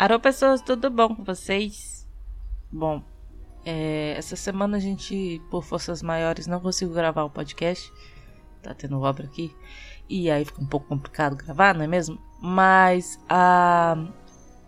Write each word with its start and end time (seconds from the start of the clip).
Alô, 0.00 0.18
pessoas, 0.18 0.62
tudo 0.62 0.88
bom 0.88 1.14
com 1.14 1.22
vocês? 1.22 2.08
Bom, 2.72 3.02
é, 3.66 4.14
essa 4.16 4.34
semana 4.34 4.78
a 4.78 4.80
gente, 4.80 5.42
por 5.50 5.62
forças 5.62 6.02
maiores, 6.02 6.46
não 6.46 6.58
conseguiu 6.58 6.94
gravar 6.94 7.22
o 7.24 7.28
podcast. 7.28 7.92
Tá 8.62 8.72
tendo 8.72 8.98
obra 8.98 9.26
aqui. 9.26 9.54
E 10.08 10.30
aí 10.30 10.42
fica 10.42 10.62
um 10.62 10.66
pouco 10.66 10.86
complicado 10.86 11.36
gravar, 11.36 11.74
não 11.74 11.84
é 11.84 11.86
mesmo? 11.86 12.18
Mas 12.40 13.20
a. 13.28 13.94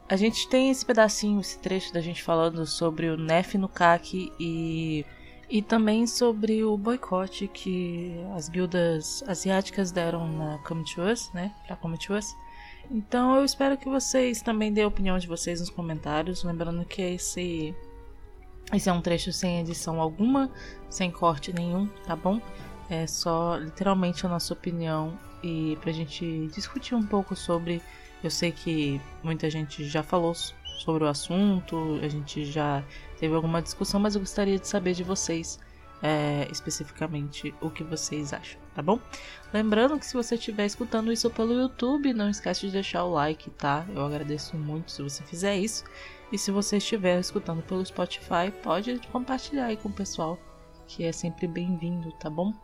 A 0.07 0.17
gente 0.17 0.47
tem 0.51 0.69
esse 0.69 0.85
pedacinho, 0.85 1.41
esse 1.41 1.59
trecho 1.61 1.95
da 1.95 2.03
gente 2.03 2.23
falando 2.23 2.67
sobre 2.67 3.09
o 3.09 3.17
Nef 3.17 3.57
no 3.57 3.71
CAC 3.71 4.31
e. 4.39 5.07
E 5.49 5.63
também 5.63 6.07
sobre 6.07 6.63
o 6.63 6.77
boicote 6.77 7.49
que 7.49 8.15
as 8.37 8.51
guildas 8.51 9.25
asiáticas 9.27 9.91
deram 9.91 10.31
na 10.31 10.59
Come 10.59 10.85
to 10.85 11.01
Us, 11.01 11.33
né? 11.33 11.55
Pra 11.67 11.75
Come 11.75 11.97
to 11.97 12.13
Us. 12.13 12.37
Então 12.91 13.37
eu 13.37 13.45
espero 13.45 13.77
que 13.77 13.89
vocês 13.89 14.43
também 14.43 14.73
dêem 14.73 14.85
a 14.85 14.89
opinião 14.89 15.19
de 15.19 15.27
vocês 15.27 15.61
nos 15.61 15.71
comentários. 15.71 16.45
Lembrando 16.45 16.85
que 16.85 17.03
esse, 17.03 17.75
esse 18.73 18.89
é 18.89 18.93
um 18.93 19.01
trecho 19.01 19.33
sem 19.33 19.61
edição 19.61 20.01
alguma, 20.01 20.51
sem 20.91 21.11
corte 21.11 21.53
nenhum, 21.53 21.87
tá 22.07 22.15
bom? 22.15 22.41
É 22.91 23.07
só 23.07 23.57
literalmente 23.57 24.27
a 24.27 24.29
nossa 24.29 24.53
opinião 24.53 25.19
e 25.43 25.79
pra 25.81 25.93
gente 25.93 26.49
discutir 26.55 26.95
um 26.95 27.07
pouco 27.07 27.35
sobre. 27.35 27.81
Eu 28.23 28.31
sei 28.31 28.53
que 28.53 29.01
muita 29.23 29.51
gente 29.51 29.85
já 29.85 30.03
falou 30.03 30.33
sobre 30.35 31.03
o 31.03 31.09
assunto, 31.09 31.99
a 32.03 32.09
gente 32.09 32.45
já 32.45 32.85
teve 33.19 33.35
alguma 33.35 33.61
discussão, 33.61 33.99
mas 33.99 34.15
eu 34.15 34.21
gostaria 34.21 34.59
de 34.59 34.69
saber 34.69 34.95
de 34.95 35.03
vocês 35.03 35.59
é, 36.03 36.49
especificamente 36.51 37.55
o 37.61 37.71
que 37.71 37.85
vocês 37.85 38.33
acham, 38.33 38.61
tá 38.75 38.83
bom? 38.83 38.99
Lembrando 39.53 39.99
que 39.99 40.07
se 40.07 40.15
você 40.15 40.35
estiver 40.35 40.67
escutando 40.67 41.13
isso 41.13 41.29
pelo 41.31 41.53
YouTube, 41.53 42.13
não 42.13 42.31
esquece 42.31 42.67
de 42.67 42.73
deixar 42.73 43.05
o 43.05 43.13
like, 43.13 43.51
tá? 43.51 43.87
Eu 43.95 44.05
agradeço 44.05 44.57
muito 44.57 44.91
se 44.91 45.03
você 45.03 45.23
fizer 45.23 45.57
isso. 45.57 45.85
E 46.33 46.39
se 46.39 46.51
você 46.51 46.79
estiver 46.79 47.21
escutando 47.21 47.63
pelo 47.63 47.85
Spotify, 47.85 48.51
pode 48.63 48.99
compartilhar 49.11 49.67
aí 49.67 49.77
com 49.77 49.91
o 49.91 49.93
pessoal, 49.93 50.39
que 50.87 51.05
é 51.05 51.13
sempre 51.13 51.47
bem-vindo, 51.47 52.11
tá 52.13 52.31
bom? 52.31 52.55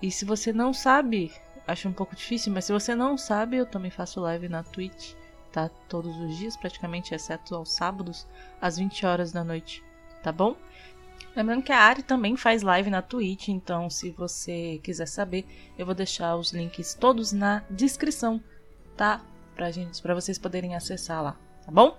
E 0.00 0.10
se 0.10 0.24
você 0.24 0.52
não 0.52 0.72
sabe, 0.72 1.30
acho 1.66 1.86
um 1.88 1.92
pouco 1.92 2.16
difícil, 2.16 2.52
mas 2.52 2.64
se 2.64 2.72
você 2.72 2.94
não 2.94 3.18
sabe, 3.18 3.58
eu 3.58 3.66
também 3.66 3.90
faço 3.90 4.20
live 4.20 4.48
na 4.48 4.62
Twitch, 4.62 5.12
tá? 5.52 5.68
Todos 5.88 6.16
os 6.16 6.36
dias, 6.38 6.56
praticamente, 6.56 7.14
exceto 7.14 7.54
aos 7.54 7.72
sábados, 7.72 8.26
às 8.60 8.78
20 8.78 9.04
horas 9.04 9.32
da 9.32 9.44
noite, 9.44 9.84
tá 10.22 10.32
bom? 10.32 10.56
Lembrando 11.34 11.62
que 11.62 11.72
a 11.72 11.78
Ari 11.78 12.02
também 12.02 12.36
faz 12.36 12.62
live 12.62 12.90
na 12.90 13.02
Twitch, 13.02 13.48
então 13.48 13.88
se 13.88 14.10
você 14.10 14.80
quiser 14.82 15.06
saber, 15.06 15.46
eu 15.78 15.86
vou 15.86 15.94
deixar 15.94 16.36
os 16.36 16.52
links 16.52 16.94
todos 16.94 17.32
na 17.32 17.62
descrição, 17.70 18.42
tá? 18.96 19.22
Pra, 19.54 19.70
gente, 19.70 20.02
pra 20.02 20.14
vocês 20.14 20.38
poderem 20.38 20.74
acessar 20.74 21.22
lá, 21.22 21.36
tá 21.64 21.70
bom? 21.70 21.96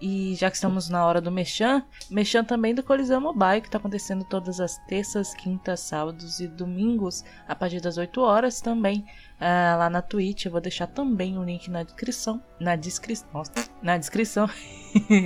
E 0.00 0.34
já 0.34 0.48
que 0.48 0.56
estamos 0.56 0.88
na 0.88 1.04
hora 1.04 1.20
do 1.20 1.30
Mechan, 1.30 1.84
Mechan 2.10 2.42
também 2.42 2.74
do 2.74 2.82
Coliseu 2.82 3.20
Mobile, 3.20 3.60
que 3.60 3.68
está 3.68 3.76
acontecendo 3.76 4.24
todas 4.24 4.58
as 4.58 4.78
terças, 4.86 5.34
quintas, 5.34 5.80
sábados 5.80 6.40
e 6.40 6.48
domingos, 6.48 7.22
a 7.46 7.54
partir 7.54 7.80
das 7.80 7.98
8 7.98 8.18
horas 8.22 8.62
também, 8.62 9.04
uh, 9.38 9.78
lá 9.78 9.90
na 9.90 10.00
Twitch. 10.00 10.46
Eu 10.46 10.52
vou 10.52 10.60
deixar 10.60 10.86
também 10.86 11.36
o 11.36 11.44
link 11.44 11.70
na 11.70 11.82
descrição. 11.82 12.42
Na 12.58 12.76
descrição. 12.76 13.42
Na 13.82 13.98
descrição. 13.98 14.48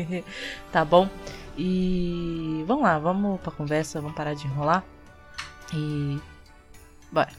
tá 0.72 0.84
bom? 0.84 1.08
E 1.56 2.64
vamos 2.66 2.84
lá, 2.84 2.98
vamos 2.98 3.40
pra 3.40 3.52
conversa, 3.52 4.00
vamos 4.00 4.16
parar 4.16 4.34
de 4.34 4.46
enrolar. 4.46 4.84
E. 5.72 6.20
Bora. 7.12 7.32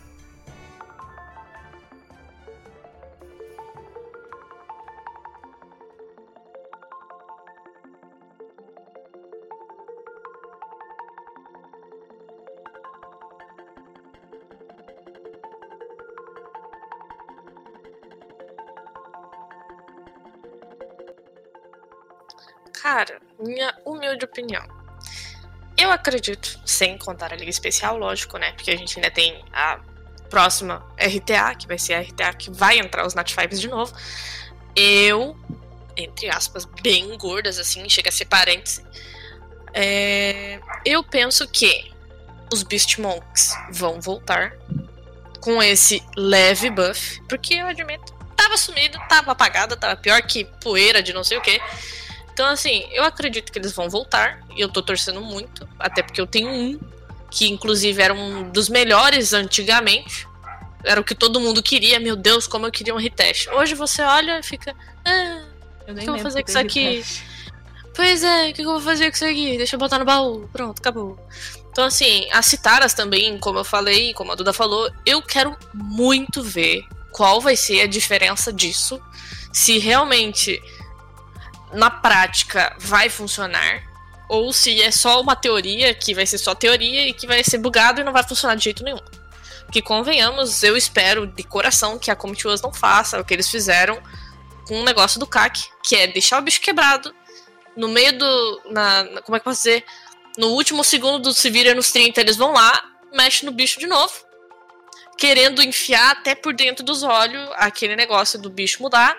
Cara, 22.73 23.19
minha 23.39 23.73
humilde 23.85 24.25
opinião. 24.25 24.65
Eu 25.77 25.91
acredito, 25.91 26.59
sem 26.65 26.97
contar 26.97 27.33
a 27.33 27.35
Liga 27.35 27.49
Especial, 27.49 27.97
lógico, 27.97 28.37
né? 28.37 28.53
Porque 28.53 28.71
a 28.71 28.77
gente 28.77 28.97
ainda 28.97 29.11
tem 29.11 29.43
a 29.51 29.79
próxima 30.29 30.85
RTA, 30.97 31.53
que 31.55 31.67
vai 31.67 31.77
ser 31.77 31.93
a 31.93 32.01
RTA 32.01 32.33
que 32.33 32.49
vai 32.49 32.79
entrar 32.79 33.05
os 33.05 33.13
Nat 33.13 33.33
Fives 33.33 33.59
de 33.59 33.67
novo. 33.67 33.93
Eu, 34.75 35.37
entre 35.97 36.29
aspas, 36.29 36.65
bem 36.81 37.17
gordas, 37.17 37.59
assim, 37.59 37.87
chega 37.89 38.09
a 38.09 38.11
ser 38.11 38.25
parêntese. 38.25 38.85
É, 39.73 40.59
eu 40.85 41.03
penso 41.03 41.47
que 41.47 41.91
os 42.53 42.63
Beast 42.63 42.97
Monks 42.97 43.53
vão 43.71 43.99
voltar 43.99 44.53
com 45.41 45.61
esse 45.61 46.01
leve 46.15 46.69
buff, 46.69 47.21
porque 47.27 47.55
eu 47.55 47.67
admito, 47.67 48.13
tava 48.35 48.57
sumido, 48.57 48.97
tava 49.09 49.33
apagada, 49.33 49.75
tava 49.75 49.95
pior 49.95 50.21
que 50.21 50.45
poeira 50.61 51.03
de 51.03 51.13
não 51.13 51.23
sei 51.23 51.37
o 51.37 51.41
que. 51.41 51.59
Então, 52.35 52.47
assim, 52.47 52.85
eu 52.91 53.05
acredito 53.05 53.49
que 53.49 53.57
eles 53.57 53.71
vão 53.71 53.89
voltar. 53.89 54.41
E 54.57 54.59
eu 54.59 54.67
tô 54.67 54.81
torcendo 54.81 55.21
muito. 55.21 55.65
Até 55.79 56.03
porque 56.03 56.19
eu 56.19 56.27
tenho 56.27 56.49
um, 56.49 56.77
que 57.31 57.47
inclusive 57.47 58.01
era 58.01 58.13
um 58.13 58.51
dos 58.51 58.67
melhores 58.67 59.31
antigamente. 59.31 60.27
Era 60.83 60.99
o 60.99 61.03
que 61.03 61.15
todo 61.15 61.39
mundo 61.39 61.63
queria. 61.63 61.97
Meu 61.97 62.17
Deus, 62.17 62.45
como 62.45 62.65
eu 62.65 62.71
queria 62.73 62.93
um 62.93 62.97
retest. 62.97 63.47
Hoje 63.53 63.73
você 63.73 64.01
olha 64.01 64.37
e 64.37 64.43
fica. 64.43 64.75
Ah, 65.05 65.43
o 65.87 65.95
que 65.95 66.09
eu 66.09 66.13
vou 66.13 66.23
fazer 66.23 66.43
com 66.43 66.49
isso 66.49 66.59
aqui? 66.59 67.05
Pois 67.95 68.21
é, 68.21 68.49
o 68.49 68.53
que 68.53 68.61
eu 68.63 68.65
vou 68.65 68.81
fazer 68.81 69.09
com 69.09 69.15
isso 69.15 69.25
aqui? 69.25 69.55
Deixa 69.55 69.77
eu 69.77 69.79
botar 69.79 69.97
no 69.97 70.03
baú. 70.03 70.49
Pronto, 70.51 70.77
acabou. 70.77 71.17
Então, 71.71 71.85
assim, 71.85 72.27
as 72.33 72.45
citaras 72.47 72.93
também, 72.93 73.39
como 73.39 73.59
eu 73.59 73.63
falei, 73.63 74.13
como 74.13 74.33
a 74.33 74.35
Duda 74.35 74.51
falou, 74.51 74.91
eu 75.05 75.21
quero 75.21 75.55
muito 75.73 76.43
ver 76.43 76.83
qual 77.13 77.39
vai 77.39 77.55
ser 77.55 77.79
a 77.79 77.87
diferença 77.87 78.51
disso. 78.51 79.01
Se 79.53 79.79
realmente 79.79 80.61
na 81.73 81.89
prática 81.89 82.75
vai 82.79 83.09
funcionar, 83.09 83.83
ou 84.29 84.51
se 84.51 84.81
é 84.81 84.91
só 84.91 85.21
uma 85.21 85.35
teoria 85.35 85.93
que 85.93 86.13
vai 86.13 86.25
ser 86.25 86.37
só 86.37 86.55
teoria 86.55 87.07
e 87.07 87.13
que 87.13 87.27
vai 87.27 87.43
ser 87.43 87.57
bugado 87.57 88.01
e 88.01 88.03
não 88.03 88.13
vai 88.13 88.23
funcionar 88.23 88.55
de 88.55 88.63
jeito 88.63 88.83
nenhum. 88.83 88.99
Que 89.71 89.81
convenhamos, 89.81 90.63
eu 90.63 90.77
espero 90.77 91.27
de 91.27 91.43
coração 91.43 91.97
que 91.99 92.09
a 92.09 92.15
Comet 92.15 92.43
não 92.63 92.73
faça 92.73 93.19
o 93.19 93.25
que 93.25 93.33
eles 93.33 93.49
fizeram 93.49 94.01
com 94.67 94.79
o 94.79 94.83
negócio 94.83 95.19
do 95.19 95.27
CAC, 95.27 95.63
que 95.83 95.95
é 95.95 96.07
deixar 96.07 96.39
o 96.39 96.41
bicho 96.41 96.61
quebrado 96.61 97.13
no 97.75 97.87
meio 97.87 98.17
do. 98.17 98.61
Na, 98.71 99.03
na, 99.03 99.21
como 99.21 99.35
é 99.35 99.39
que 99.39 99.47
eu 99.47 99.51
posso 99.51 99.63
dizer? 99.63 99.83
No 100.37 100.47
último 100.47 100.83
segundo 100.83 101.19
do 101.19 101.33
se 101.33 101.49
nos 101.73 101.91
30, 101.91 102.19
eles 102.19 102.35
vão 102.35 102.53
lá, 102.53 102.83
mexe 103.13 103.45
no 103.45 103.51
bicho 103.51 103.79
de 103.79 103.87
novo, 103.87 104.13
querendo 105.17 105.61
enfiar 105.61 106.11
até 106.11 106.35
por 106.35 106.53
dentro 106.53 106.83
dos 106.83 107.03
olhos 107.03 107.49
aquele 107.53 107.95
negócio 107.95 108.39
do 108.39 108.49
bicho 108.49 108.81
mudar 108.81 109.17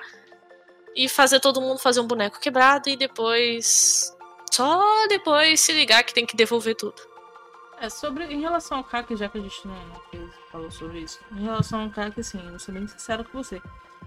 e 0.97 1.09
fazer 1.09 1.39
todo 1.41 1.61
mundo 1.61 1.79
fazer 1.79 2.01
um 2.01 2.07
boneco 2.07 2.41
quebrado 2.41 2.89
e 2.89 2.97
depois. 2.97 4.17
Só 4.51 5.07
depois 5.09 5.61
se 5.61 5.73
ligar 5.73 6.03
que 6.03 6.15
tem 6.15 6.25
que 6.25 6.35
devolver 6.35 6.75
tudo. 6.75 6.97
É, 7.79 7.91
sobre. 7.91 8.25
Em 8.25 8.41
relação 8.41 8.79
ao 8.79 8.85
CAC, 8.85 9.15
já 9.15 9.29
que 9.29 9.37
a 9.37 9.41
gente 9.43 9.69
não, 9.69 9.77
falou 10.51 10.71
sobre 10.71 11.01
isso. 11.01 11.21
Em 11.31 11.45
relação 11.45 11.83
ao 11.83 11.91
CAC, 11.91 12.19
assim, 12.19 12.39
vou 12.39 12.59
ser 12.59 12.73
bem 12.73 12.87
sincero 12.87 13.23
com 13.25 13.43
você. 13.43 13.61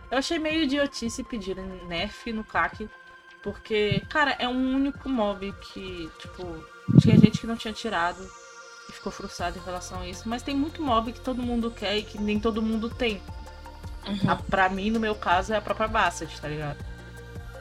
Eu 0.09 0.17
achei 0.17 0.39
meio 0.39 0.63
idiotice 0.63 1.23
pedir 1.23 1.55
nerf 1.87 2.33
no 2.33 2.43
CAC. 2.43 2.89
Porque, 3.43 4.01
cara, 4.09 4.35
é 4.39 4.47
um 4.47 4.75
único 4.75 5.07
mob 5.07 5.53
que, 5.61 6.09
tipo, 6.19 6.43
tinha 6.99 7.17
gente 7.17 7.39
que 7.39 7.47
não 7.47 7.55
tinha 7.55 7.73
tirado 7.73 8.29
e 8.89 8.91
ficou 8.91 9.11
frustrado 9.11 9.57
em 9.57 9.61
relação 9.61 10.01
a 10.01 10.07
isso. 10.07 10.27
Mas 10.27 10.41
tem 10.41 10.55
muito 10.55 10.81
mob 10.81 11.13
que 11.13 11.21
todo 11.21 11.41
mundo 11.41 11.71
quer 11.71 11.97
e 11.97 12.03
que 12.03 12.19
nem 12.19 12.39
todo 12.39 12.61
mundo 12.61 12.89
tem. 12.89 13.21
Uhum. 14.07 14.29
A, 14.29 14.35
pra 14.35 14.69
mim, 14.69 14.89
no 14.89 14.99
meu 14.99 15.15
caso, 15.15 15.53
é 15.53 15.57
a 15.57 15.61
própria 15.61 15.87
Bassett, 15.87 16.39
tá 16.39 16.47
ligado? 16.47 16.77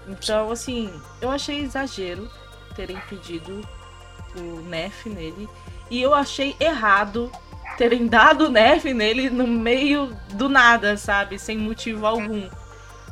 Então, 0.07 0.51
assim, 0.51 0.91
eu 1.21 1.31
achei 1.31 1.61
exagero 1.61 2.31
terem 2.75 2.99
pedido 3.09 3.67
o 4.37 4.61
nerf 4.63 5.09
nele. 5.09 5.49
E 5.91 6.01
eu 6.01 6.15
achei 6.15 6.57
errado 6.59 7.31
terem 7.77 8.07
dado 8.07 8.51
nerf 8.51 8.93
nele 8.93 9.31
no 9.31 9.47
meio 9.47 10.17
do 10.35 10.49
nada, 10.49 10.97
sabe? 10.97 11.39
Sem 11.39 11.59
motivo 11.59 12.07
algum. 12.07 12.49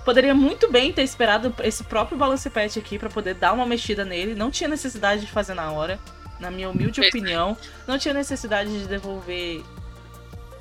Poderia 0.05 0.35
muito 0.35 0.71
bem 0.71 0.93
ter 0.93 1.03
esperado 1.03 1.55
esse 1.63 1.85
próprio 1.85 2.17
balance 2.17 2.49
patch 2.49 2.77
aqui 2.77 2.99
para 2.99 3.11
poder 3.11 3.35
dar 3.35 3.53
uma 3.53 3.67
mexida 3.67 4.05
nele. 4.05 4.35
Não 4.35 4.51
tinha 4.51 4.69
necessidade 4.69 5.23
de 5.23 5.31
fazer 5.31 5.55
na 5.55 5.71
hora, 5.73 5.99
na 6.39 6.51
minha 6.51 6.71
humilde 6.71 7.01
opinião. 7.01 7.57
Não 7.87 7.99
tinha 7.99 8.15
necessidade 8.15 8.71
de 8.71 8.87
devolver 8.87 9.63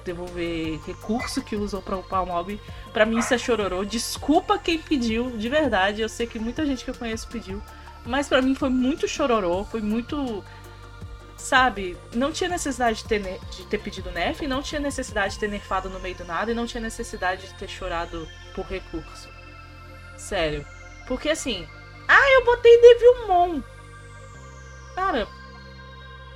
devolver 0.05 0.79
recurso 0.85 1.41
que 1.41 1.55
usou 1.55 1.81
para 1.81 1.97
upar 1.97 2.23
o 2.23 2.27
mob. 2.27 2.61
Pra 2.93 3.05
mim 3.05 3.17
isso 3.17 3.33
é 3.33 3.37
chororô. 3.37 3.83
Desculpa 3.83 4.57
quem 4.57 4.77
pediu, 4.77 5.31
de 5.31 5.49
verdade. 5.49 6.01
Eu 6.01 6.07
sei 6.07 6.27
que 6.27 6.39
muita 6.39 6.65
gente 6.65 6.85
que 6.85 6.91
eu 6.91 6.95
conheço 6.95 7.27
pediu. 7.27 7.61
Mas 8.05 8.29
para 8.29 8.41
mim 8.41 8.53
foi 8.53 8.69
muito 8.69 9.07
chororô, 9.07 9.65
foi 9.65 9.81
muito. 9.81 10.43
Sabe, 11.35 11.97
não 12.13 12.31
tinha 12.31 12.49
necessidade 12.49 12.99
de 12.99 13.05
ter, 13.05 13.21
de 13.51 13.65
ter 13.67 13.77
pedido 13.77 14.09
nerf, 14.11 14.47
não 14.47 14.63
tinha 14.63 14.79
necessidade 14.79 15.33
de 15.33 15.39
ter 15.39 15.49
nerfado 15.49 15.89
no 15.89 15.99
meio 15.99 16.15
do 16.15 16.23
nada 16.23 16.51
e 16.51 16.55
não 16.55 16.65
tinha 16.65 16.81
necessidade 16.81 17.47
de 17.47 17.53
ter 17.55 17.67
chorado 17.67 18.27
por 18.55 18.65
recurso. 18.65 19.27
Sério. 20.17 20.65
Porque 21.07 21.29
assim, 21.29 21.67
Ah, 22.07 22.31
eu 22.33 22.45
botei 22.45 22.81
Devilmon. 22.81 23.61
Cara, 24.95 25.27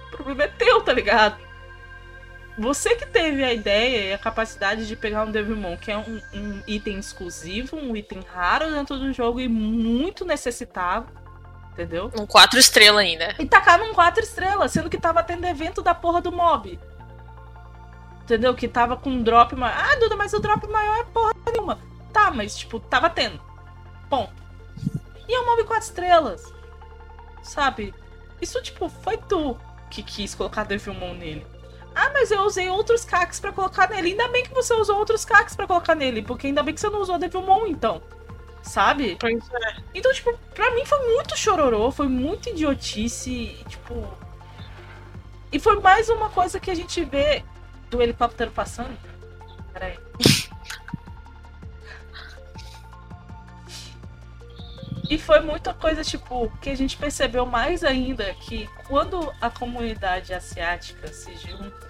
o 0.07 0.11
problema 0.11 0.43
é 0.43 0.47
teu, 0.47 0.81
tá 0.81 0.91
ligado? 0.91 1.48
Você 2.59 2.93
que 2.93 3.05
teve 3.05 3.41
a 3.41 3.53
ideia 3.53 4.09
e 4.09 4.13
a 4.13 4.17
capacidade 4.17 4.85
de 4.85 4.93
pegar 4.93 5.23
um 5.23 5.31
Devilmon, 5.31 5.77
que 5.77 5.89
é 5.89 5.97
um, 5.97 6.21
um 6.33 6.61
item 6.67 6.99
exclusivo, 6.99 7.77
um 7.77 7.95
item 7.95 8.19
raro 8.33 8.69
dentro 8.69 8.99
do 8.99 9.13
jogo 9.13 9.39
e 9.39 9.47
muito 9.47 10.25
necessitado, 10.25 11.07
entendeu? 11.71 12.11
Um 12.19 12.25
4 12.25 12.59
estrelas 12.59 12.99
ainda. 12.99 13.33
E 13.39 13.45
tacar 13.45 13.79
num 13.79 13.93
4 13.93 14.21
estrelas, 14.21 14.73
sendo 14.73 14.89
que 14.89 14.97
tava 14.97 15.23
tendo 15.23 15.47
evento 15.47 15.81
da 15.81 15.95
porra 15.95 16.19
do 16.19 16.33
mob. 16.33 16.77
Entendeu? 18.23 18.53
Que 18.53 18.67
tava 18.67 18.97
com 18.97 19.09
um 19.09 19.23
drop 19.23 19.55
maior. 19.55 19.77
Ah, 19.77 19.95
Duda, 19.95 20.17
mas 20.17 20.33
o 20.33 20.39
drop 20.39 20.67
maior 20.67 20.99
é 20.99 21.03
porra 21.05 21.31
nenhuma. 21.53 21.79
Tá, 22.11 22.29
mas 22.29 22.57
tipo, 22.57 22.77
tava 22.77 23.09
tendo. 23.09 23.39
Ponto. 24.09 24.33
E 25.29 25.33
é 25.33 25.39
um 25.39 25.45
mob 25.45 25.63
4 25.63 25.85
estrelas. 25.85 26.43
Sabe? 27.41 27.95
Isso, 28.41 28.61
tipo, 28.61 28.89
foi 28.89 29.15
tu 29.15 29.57
que 29.89 30.03
quis 30.03 30.35
colocar 30.35 30.65
Devilmon 30.65 31.13
nele. 31.13 31.58
Ah, 32.01 32.11
mas 32.13 32.31
eu 32.31 32.43
usei 32.43 32.69
outros 32.69 33.03
cacks 33.03 33.41
para 33.41 33.51
colocar 33.51 33.89
nele. 33.89 34.11
Ainda 34.11 34.29
bem 34.29 34.41
que 34.41 34.53
você 34.53 34.73
usou 34.73 34.97
outros 34.97 35.25
cacks 35.25 35.53
para 35.53 35.67
colocar 35.67 35.93
nele, 35.95 36.21
porque 36.21 36.47
ainda 36.47 36.63
bem 36.63 36.73
que 36.73 36.79
você 36.79 36.89
não 36.89 37.01
usou 37.01 37.19
Devilmon, 37.19 37.67
então. 37.67 38.01
Sabe? 38.63 39.17
Pois 39.19 39.49
é. 39.51 39.75
Então, 39.93 40.13
tipo, 40.13 40.37
pra 40.55 40.71
mim 40.75 40.85
foi 40.85 41.13
muito 41.13 41.37
chororô, 41.37 41.91
foi 41.91 42.07
muito 42.07 42.47
idiotice, 42.47 43.65
tipo. 43.67 44.17
E 45.51 45.59
foi 45.59 45.81
mais 45.81 46.07
uma 46.07 46.29
coisa 46.29 46.57
que 46.57 46.71
a 46.71 46.75
gente 46.75 47.03
vê 47.03 47.43
do 47.89 48.01
helicóptero 48.01 48.51
passando. 48.51 48.97
Peraí. 49.73 49.99
E 55.09 55.17
foi 55.17 55.41
muita 55.41 55.73
coisa, 55.73 56.01
tipo, 56.01 56.49
que 56.61 56.69
a 56.69 56.77
gente 56.77 56.95
percebeu 56.95 57.45
mais 57.45 57.83
ainda 57.83 58.33
que 58.35 58.69
quando 58.87 59.33
a 59.41 59.49
comunidade 59.49 60.33
asiática 60.33 61.11
se 61.11 61.35
junta, 61.35 61.88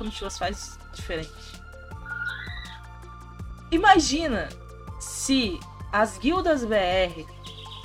a 0.00 0.04
Camichuas 0.04 0.38
faz 0.38 0.78
diferente. 0.92 1.60
Imagina 3.70 4.48
se 4.98 5.60
as 5.92 6.18
guildas 6.18 6.64
BR 6.64 7.24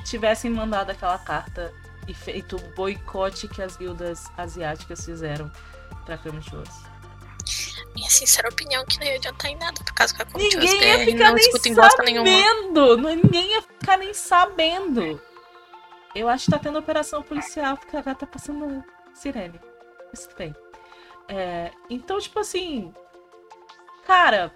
tivessem 0.06 0.50
mandado 0.50 0.92
aquela 0.92 1.18
carta 1.20 1.74
e 2.08 2.14
feito 2.14 2.56
o 2.56 2.76
boicote 2.76 3.48
que 3.48 3.62
as 3.62 3.76
guildas 3.76 4.26
asiáticas 4.38 5.04
fizeram 5.04 5.52
pra 6.06 6.18
Camichuas. 6.18 6.70
Minha 7.94 8.10
sincera 8.10 8.50
opinião 8.50 8.82
é 8.82 8.86
que 8.86 9.00
não 9.00 9.06
ia 9.06 9.16
adiantar 9.16 9.52
em 9.52 9.56
nada, 9.56 9.84
por 9.84 9.94
causa 9.94 10.14
que 10.14 10.22
a 10.22 10.26
Comic 10.26 10.56
Ninguém 10.56 10.82
ia 10.82 10.98
BR 10.98 11.06
ficar 11.06 11.30
não 11.30 11.36
discutem 11.36 11.74
bosta 11.74 12.04
nenhuma. 12.04 13.16
Ninguém 13.16 13.52
ia 13.52 13.62
ficar 13.62 13.98
nem 13.98 14.14
sabendo. 14.14 15.22
Eu 16.14 16.30
acho 16.30 16.46
que 16.46 16.52
tá 16.52 16.60
tendo 16.60 16.80
operação 16.80 17.22
policial, 17.22 17.78
porque 17.78 17.96
agora 17.96 18.16
tá 18.16 18.26
passando 18.26 18.84
sirene. 19.14 19.60
Isso 20.14 20.30
bem. 20.38 20.56
É, 21.28 21.72
então, 21.90 22.20
tipo 22.20 22.40
assim. 22.40 22.94
Cara, 24.06 24.52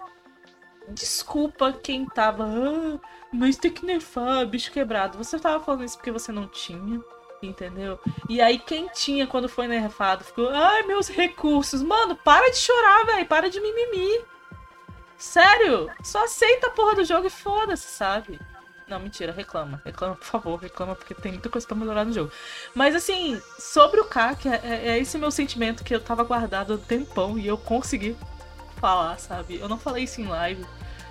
desculpa 0.88 1.72
quem 1.72 2.06
tava. 2.06 2.44
"Ah, 2.44 2.98
mas 3.32 3.56
tem 3.56 3.70
que 3.70 3.84
nerfar, 3.84 4.46
bicho 4.46 4.72
quebrado. 4.72 5.18
Você 5.18 5.38
tava 5.38 5.62
falando 5.64 5.84
isso 5.84 5.96
porque 5.96 6.10
você 6.12 6.32
não 6.32 6.46
tinha. 6.48 7.00
Entendeu? 7.42 7.98
E 8.28 8.40
aí, 8.40 8.58
quem 8.58 8.86
tinha 8.88 9.26
quando 9.26 9.48
foi 9.48 9.66
nerfado 9.66 10.22
ficou. 10.24 10.50
Ai, 10.50 10.82
meus 10.82 11.08
recursos. 11.08 11.82
Mano, 11.82 12.14
para 12.16 12.50
de 12.50 12.58
chorar, 12.58 13.06
velho. 13.06 13.26
Para 13.26 13.48
de 13.48 13.60
mimimi. 13.60 14.24
Sério? 15.16 15.90
Só 16.02 16.24
aceita 16.24 16.66
a 16.68 16.70
porra 16.70 16.94
do 16.96 17.04
jogo 17.04 17.26
e 17.26 17.30
foda-se, 17.30 17.88
sabe? 17.88 18.38
Não, 18.90 18.98
mentira, 18.98 19.32
reclama. 19.32 19.80
Reclama, 19.84 20.16
por 20.16 20.24
favor, 20.26 20.56
reclama, 20.60 20.96
porque 20.96 21.14
tem 21.14 21.30
muita 21.30 21.48
coisa 21.48 21.64
pra 21.64 21.76
melhorar 21.76 22.04
no 22.04 22.12
jogo. 22.12 22.32
Mas 22.74 22.92
assim, 22.96 23.40
sobre 23.56 24.00
o 24.00 24.04
CAC, 24.04 24.48
é, 24.48 24.60
é- 24.64 24.88
é 24.88 24.98
esse 24.98 25.16
meu 25.16 25.30
sentimento 25.30 25.84
que 25.84 25.94
eu 25.94 26.00
tava 26.00 26.24
guardado 26.24 26.72
há 26.72 26.76
um 26.76 26.78
tempão 26.80 27.38
e 27.38 27.46
eu 27.46 27.56
consegui 27.56 28.16
falar, 28.80 29.16
sabe? 29.20 29.60
Eu 29.60 29.68
não 29.68 29.78
falei 29.78 30.04
isso 30.04 30.20
em 30.20 30.26
live, 30.26 30.66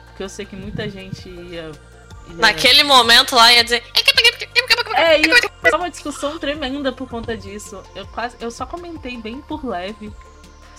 porque 0.07 0.21
eu 0.21 0.27
sei 0.27 0.45
que 0.45 0.57
muita 0.57 0.89
gente 0.89 1.29
ia. 1.29 1.71
ia... 1.71 2.35
Naquele 2.35 2.83
momento 2.83 3.33
lá 3.33 3.53
ia 3.53 3.63
dizer. 3.63 3.81
É, 4.95 5.21
começar 5.61 5.77
uma 5.77 5.89
discussão 5.89 6.37
tremenda 6.37 6.91
por 6.91 7.07
conta 7.07 7.37
disso. 7.37 7.81
Eu, 7.95 8.05
quase, 8.07 8.35
eu 8.41 8.51
só 8.51 8.65
comentei 8.65 9.17
bem 9.17 9.39
por 9.39 9.65
leve 9.65 10.11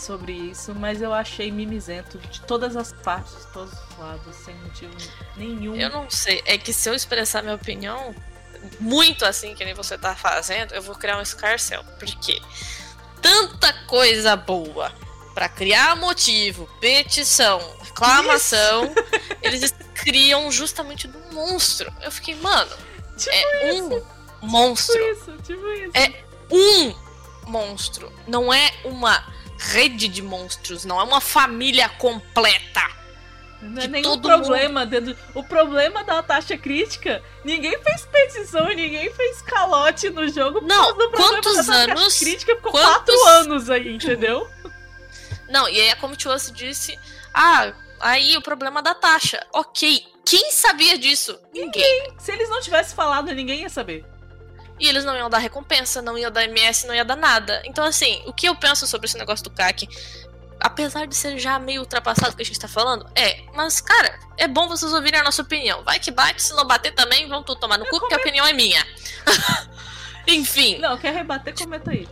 sobre 0.00 0.32
isso, 0.32 0.74
mas 0.74 1.00
eu 1.02 1.12
achei 1.12 1.50
mimizento 1.50 2.18
de 2.18 2.40
todas 2.42 2.76
as 2.76 2.92
partes, 2.92 3.34
de 3.36 3.52
todos 3.52 3.72
os 3.72 3.98
lados, 3.98 4.36
sem 4.36 4.54
motivo 4.56 4.92
nenhum. 5.36 5.76
Eu 5.76 5.90
não 5.90 6.08
sei, 6.10 6.42
é 6.44 6.56
que 6.58 6.72
se 6.72 6.88
eu 6.88 6.94
expressar 6.94 7.42
minha 7.42 7.54
opinião, 7.54 8.14
muito 8.78 9.24
assim 9.24 9.54
que 9.54 9.64
nem 9.64 9.74
você 9.74 9.96
tá 9.96 10.14
fazendo, 10.14 10.74
eu 10.74 10.82
vou 10.82 10.94
criar 10.94 11.18
um 11.18 11.22
escarcel. 11.22 11.84
Porque 11.98 12.40
tanta 13.20 13.72
coisa 13.86 14.36
boa 14.36 14.92
pra 15.34 15.48
criar 15.48 15.96
motivo, 15.96 16.68
petição, 16.80 17.60
reclamação, 17.82 18.92
eles 19.42 19.74
criam 19.94 20.50
justamente 20.50 21.06
do 21.06 21.18
monstro. 21.34 21.92
Eu 22.02 22.10
fiquei, 22.10 22.34
mano, 22.36 22.74
Tipo 23.20 23.36
é 23.36 23.72
um 23.74 24.02
monstro. 24.40 24.98
isso, 25.12 25.36
tipo 25.42 25.66
isso. 25.68 25.92
É 25.94 26.24
um 26.50 26.94
monstro. 27.46 28.10
Não 28.26 28.52
é 28.52 28.72
uma 28.84 29.22
rede 29.60 30.08
de 30.08 30.22
monstros, 30.22 30.84
não 30.84 30.98
é 30.98 31.04
uma 31.04 31.20
família 31.20 31.88
completa. 31.88 32.80
Não 33.60 33.82
é 33.82 33.86
nenhum 33.88 34.18
problema 34.18 34.86
dentro. 34.86 35.14
O 35.34 35.44
problema 35.44 36.02
da 36.02 36.22
taxa 36.22 36.56
crítica, 36.56 37.22
ninguém 37.44 37.78
fez 37.82 38.06
petição 38.06 38.70
e 38.72 38.74
ninguém 38.74 39.12
fez 39.12 39.42
calote 39.42 40.08
no 40.08 40.26
jogo 40.28 40.62
Não, 40.62 40.94
quantos 41.10 41.68
anos- 41.68 42.18
crítica 42.18 42.56
ficou 42.56 42.72
quantos- 42.72 42.90
quatro 43.14 43.24
anos 43.26 43.68
aí, 43.68 43.94
entendeu? 43.94 44.48
Não, 45.50 45.68
e 45.68 45.78
aí 45.78 45.90
a 45.90 45.96
Comituous 45.96 46.50
disse: 46.52 46.98
Ah, 47.34 47.72
aí 48.00 48.34
o 48.36 48.40
problema 48.40 48.80
da 48.80 48.94
taxa. 48.94 49.44
Ok, 49.52 50.06
quem 50.24 50.50
sabia 50.52 50.96
disso? 50.96 51.38
Ninguém. 51.52 52.14
Se 52.18 52.32
eles 52.32 52.48
não 52.48 52.62
tivessem 52.62 52.96
falado, 52.96 53.30
ninguém 53.34 53.60
ia 53.60 53.68
saber. 53.68 54.04
E 54.80 54.88
eles 54.88 55.04
não 55.04 55.14
iam 55.14 55.28
dar 55.28 55.38
recompensa, 55.38 56.00
não 56.00 56.16
iam 56.16 56.30
dar 56.30 56.44
MS, 56.44 56.86
não 56.86 56.94
ia 56.94 57.04
dar 57.04 57.16
nada. 57.16 57.60
Então, 57.66 57.84
assim, 57.84 58.22
o 58.26 58.32
que 58.32 58.48
eu 58.48 58.56
penso 58.56 58.86
sobre 58.86 59.06
esse 59.06 59.18
negócio 59.18 59.44
do 59.44 59.50
CAC, 59.50 59.86
apesar 60.58 61.06
de 61.06 61.14
ser 61.14 61.38
já 61.38 61.58
meio 61.58 61.82
ultrapassado 61.82 62.32
o 62.32 62.36
que 62.36 62.42
a 62.42 62.44
gente 62.46 62.58
tá 62.58 62.66
falando, 62.66 63.06
é, 63.14 63.42
mas, 63.54 63.80
cara, 63.80 64.18
é 64.38 64.48
bom 64.48 64.66
vocês 64.68 64.92
ouvirem 64.92 65.20
a 65.20 65.22
nossa 65.22 65.42
opinião. 65.42 65.84
Vai 65.84 66.00
que 66.00 66.10
bate, 66.10 66.42
se 66.42 66.54
não 66.54 66.66
bater 66.66 66.92
também, 66.94 67.28
vão 67.28 67.42
tudo 67.42 67.60
tomar 67.60 67.78
no 67.78 67.84
cu, 67.86 68.00
porque 68.00 68.14
a 68.14 68.18
opinião 68.18 68.46
é 68.46 68.54
minha. 68.54 68.84
Enfim, 70.26 70.78
Não, 70.78 70.96
quer 70.96 71.12
rebater, 71.12 71.54
comenta 71.54 71.90
aí. 71.90 72.08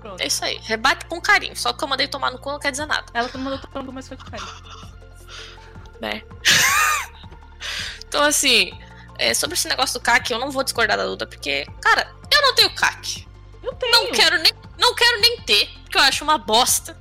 Pronto. 0.00 0.20
é 0.20 0.26
isso 0.26 0.44
aí. 0.44 0.58
Rebate 0.62 1.06
com 1.06 1.20
carinho. 1.20 1.56
Só 1.56 1.72
que 1.72 1.82
eu 1.82 1.88
mandei 1.88 2.06
tomar 2.06 2.30
no 2.30 2.38
cu 2.38 2.52
não 2.52 2.58
quer 2.58 2.70
dizer 2.70 2.86
nada. 2.86 3.04
Ela 3.12 3.28
que 3.28 3.36
mandou 3.36 3.58
tomando, 3.58 3.92
mas 3.92 4.06
foi 4.08 4.16
com 4.16 4.24
carinho. 4.30 4.48
né? 6.00 6.22
então, 8.06 8.22
assim, 8.22 8.72
é, 9.18 9.34
sobre 9.34 9.54
esse 9.54 9.68
negócio 9.68 9.98
do 9.98 10.02
CAC, 10.02 10.30
eu 10.32 10.38
não 10.38 10.50
vou 10.50 10.62
discordar 10.62 10.96
da 10.96 11.04
Duda, 11.04 11.26
porque, 11.26 11.66
cara, 11.80 12.10
eu 12.32 12.42
não 12.42 12.54
tenho 12.54 12.74
CAC. 12.74 13.26
Eu 13.62 13.72
tenho. 13.74 13.92
Não 13.92 14.12
quero 14.12 14.38
nem, 14.38 14.52
não 14.78 14.94
quero 14.94 15.20
nem 15.20 15.40
ter, 15.42 15.68
porque 15.82 15.98
eu 15.98 16.02
acho 16.02 16.24
uma 16.24 16.38
bosta. 16.38 16.96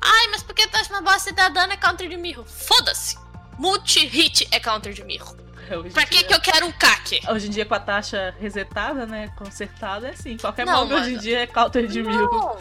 Ai, 0.00 0.28
mas 0.28 0.42
por 0.42 0.54
que 0.54 0.66
tu 0.66 0.76
acha 0.76 0.90
uma 0.92 1.02
bosta 1.02 1.32
dando 1.32 1.72
é 1.72 1.76
counter 1.76 2.08
de 2.08 2.16
mirro? 2.16 2.44
Foda-se! 2.44 3.18
Multi-hit 3.58 4.48
é 4.50 4.58
counter 4.60 4.92
de 4.92 5.04
mirro. 5.04 5.36
Hoje 5.70 5.90
Pra 5.90 6.04
que 6.04 6.18
dia- 6.18 6.26
que 6.26 6.34
eu 6.34 6.40
quero 6.40 6.66
um 6.66 6.72
CAC? 6.72 7.20
Hoje 7.28 7.46
em 7.46 7.50
dia, 7.50 7.64
com 7.64 7.74
a 7.74 7.78
taxa 7.80 8.34
resetada, 8.40 9.06
né? 9.06 9.28
Consertada, 9.36 10.08
é 10.08 10.10
assim. 10.10 10.36
Qualquer 10.36 10.66
Não, 10.66 10.80
mob 10.84 10.94
hoje 10.94 11.14
em 11.14 11.18
dia 11.18 11.40
é 11.42 11.46
counter 11.46 11.86
de 11.86 12.02
mil. 12.02 12.28
Não. 12.30 12.58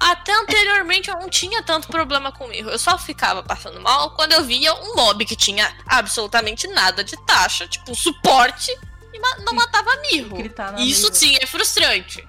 Até 0.00 0.32
anteriormente 0.32 1.10
eu 1.10 1.16
não 1.18 1.28
tinha 1.28 1.62
tanto 1.62 1.88
problema 1.88 2.30
com 2.30 2.46
mirro. 2.46 2.70
Eu 2.70 2.78
só 2.78 2.96
ficava 2.96 3.42
passando 3.42 3.80
mal 3.80 4.12
quando 4.14 4.32
eu 4.32 4.44
via 4.44 4.72
um 4.74 4.94
mob 4.94 5.24
que 5.24 5.34
tinha 5.34 5.76
absolutamente 5.86 6.68
nada 6.68 7.02
de 7.02 7.16
taxa, 7.26 7.66
tipo 7.66 7.94
suporte, 7.94 8.70
e 9.12 9.18
ma- 9.18 9.38
não 9.44 9.54
matava 9.54 9.96
mirro. 10.02 10.36
Isso 10.80 11.12
sim 11.12 11.36
é 11.40 11.46
frustrante. 11.46 12.26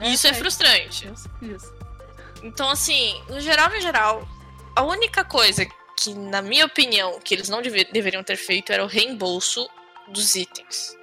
Isso 0.00 0.26
é 0.26 0.30
sei. 0.32 0.40
frustrante. 0.40 1.06
Então, 2.42 2.70
assim, 2.70 3.20
no 3.28 3.40
geral, 3.40 3.68
no 3.68 3.80
geral, 3.80 4.26
a 4.74 4.82
única 4.82 5.24
coisa 5.24 5.66
que, 5.96 6.14
na 6.14 6.40
minha 6.40 6.64
opinião, 6.64 7.18
que 7.20 7.34
eles 7.34 7.48
não 7.48 7.60
deve- 7.60 7.84
deveriam 7.92 8.22
ter 8.22 8.36
feito 8.36 8.72
era 8.72 8.84
o 8.84 8.86
reembolso 8.86 9.68
dos 10.06 10.34
itens. 10.36 10.96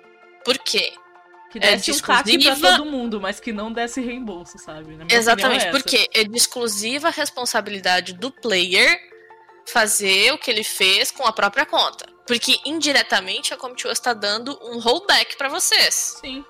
Por 0.43 0.57
quê? 0.57 0.93
Que 1.59 1.65
É 1.65 1.75
desse 1.75 1.91
de 1.91 1.97
um 1.97 2.01
CAC 2.01 2.43
pra 2.43 2.55
todo 2.55 2.85
mundo, 2.85 3.21
mas 3.21 3.39
que 3.39 3.53
não 3.53 3.71
desse 3.71 4.01
reembolso, 4.01 4.57
sabe? 4.57 4.97
Exatamente, 5.09 5.67
é 5.67 5.71
porque 5.71 6.09
é 6.13 6.24
de 6.24 6.38
exclusiva 6.38 7.09
responsabilidade 7.09 8.13
do 8.13 8.29
player 8.29 9.00
fazer 9.65 10.33
o 10.33 10.38
que 10.38 10.51
ele 10.51 10.63
fez 10.63 11.12
com 11.12 11.25
a 11.25 11.31
própria 11.31 11.65
conta. 11.65 12.05
Porque 12.27 12.59
indiretamente 12.65 13.53
a 13.53 13.57
Comic 13.57 13.88
está 13.88 14.13
dando 14.13 14.59
um 14.63 14.79
rollback 14.79 15.38
pra 15.38 15.47
vocês. 15.47 16.17
Sim. 16.19 16.43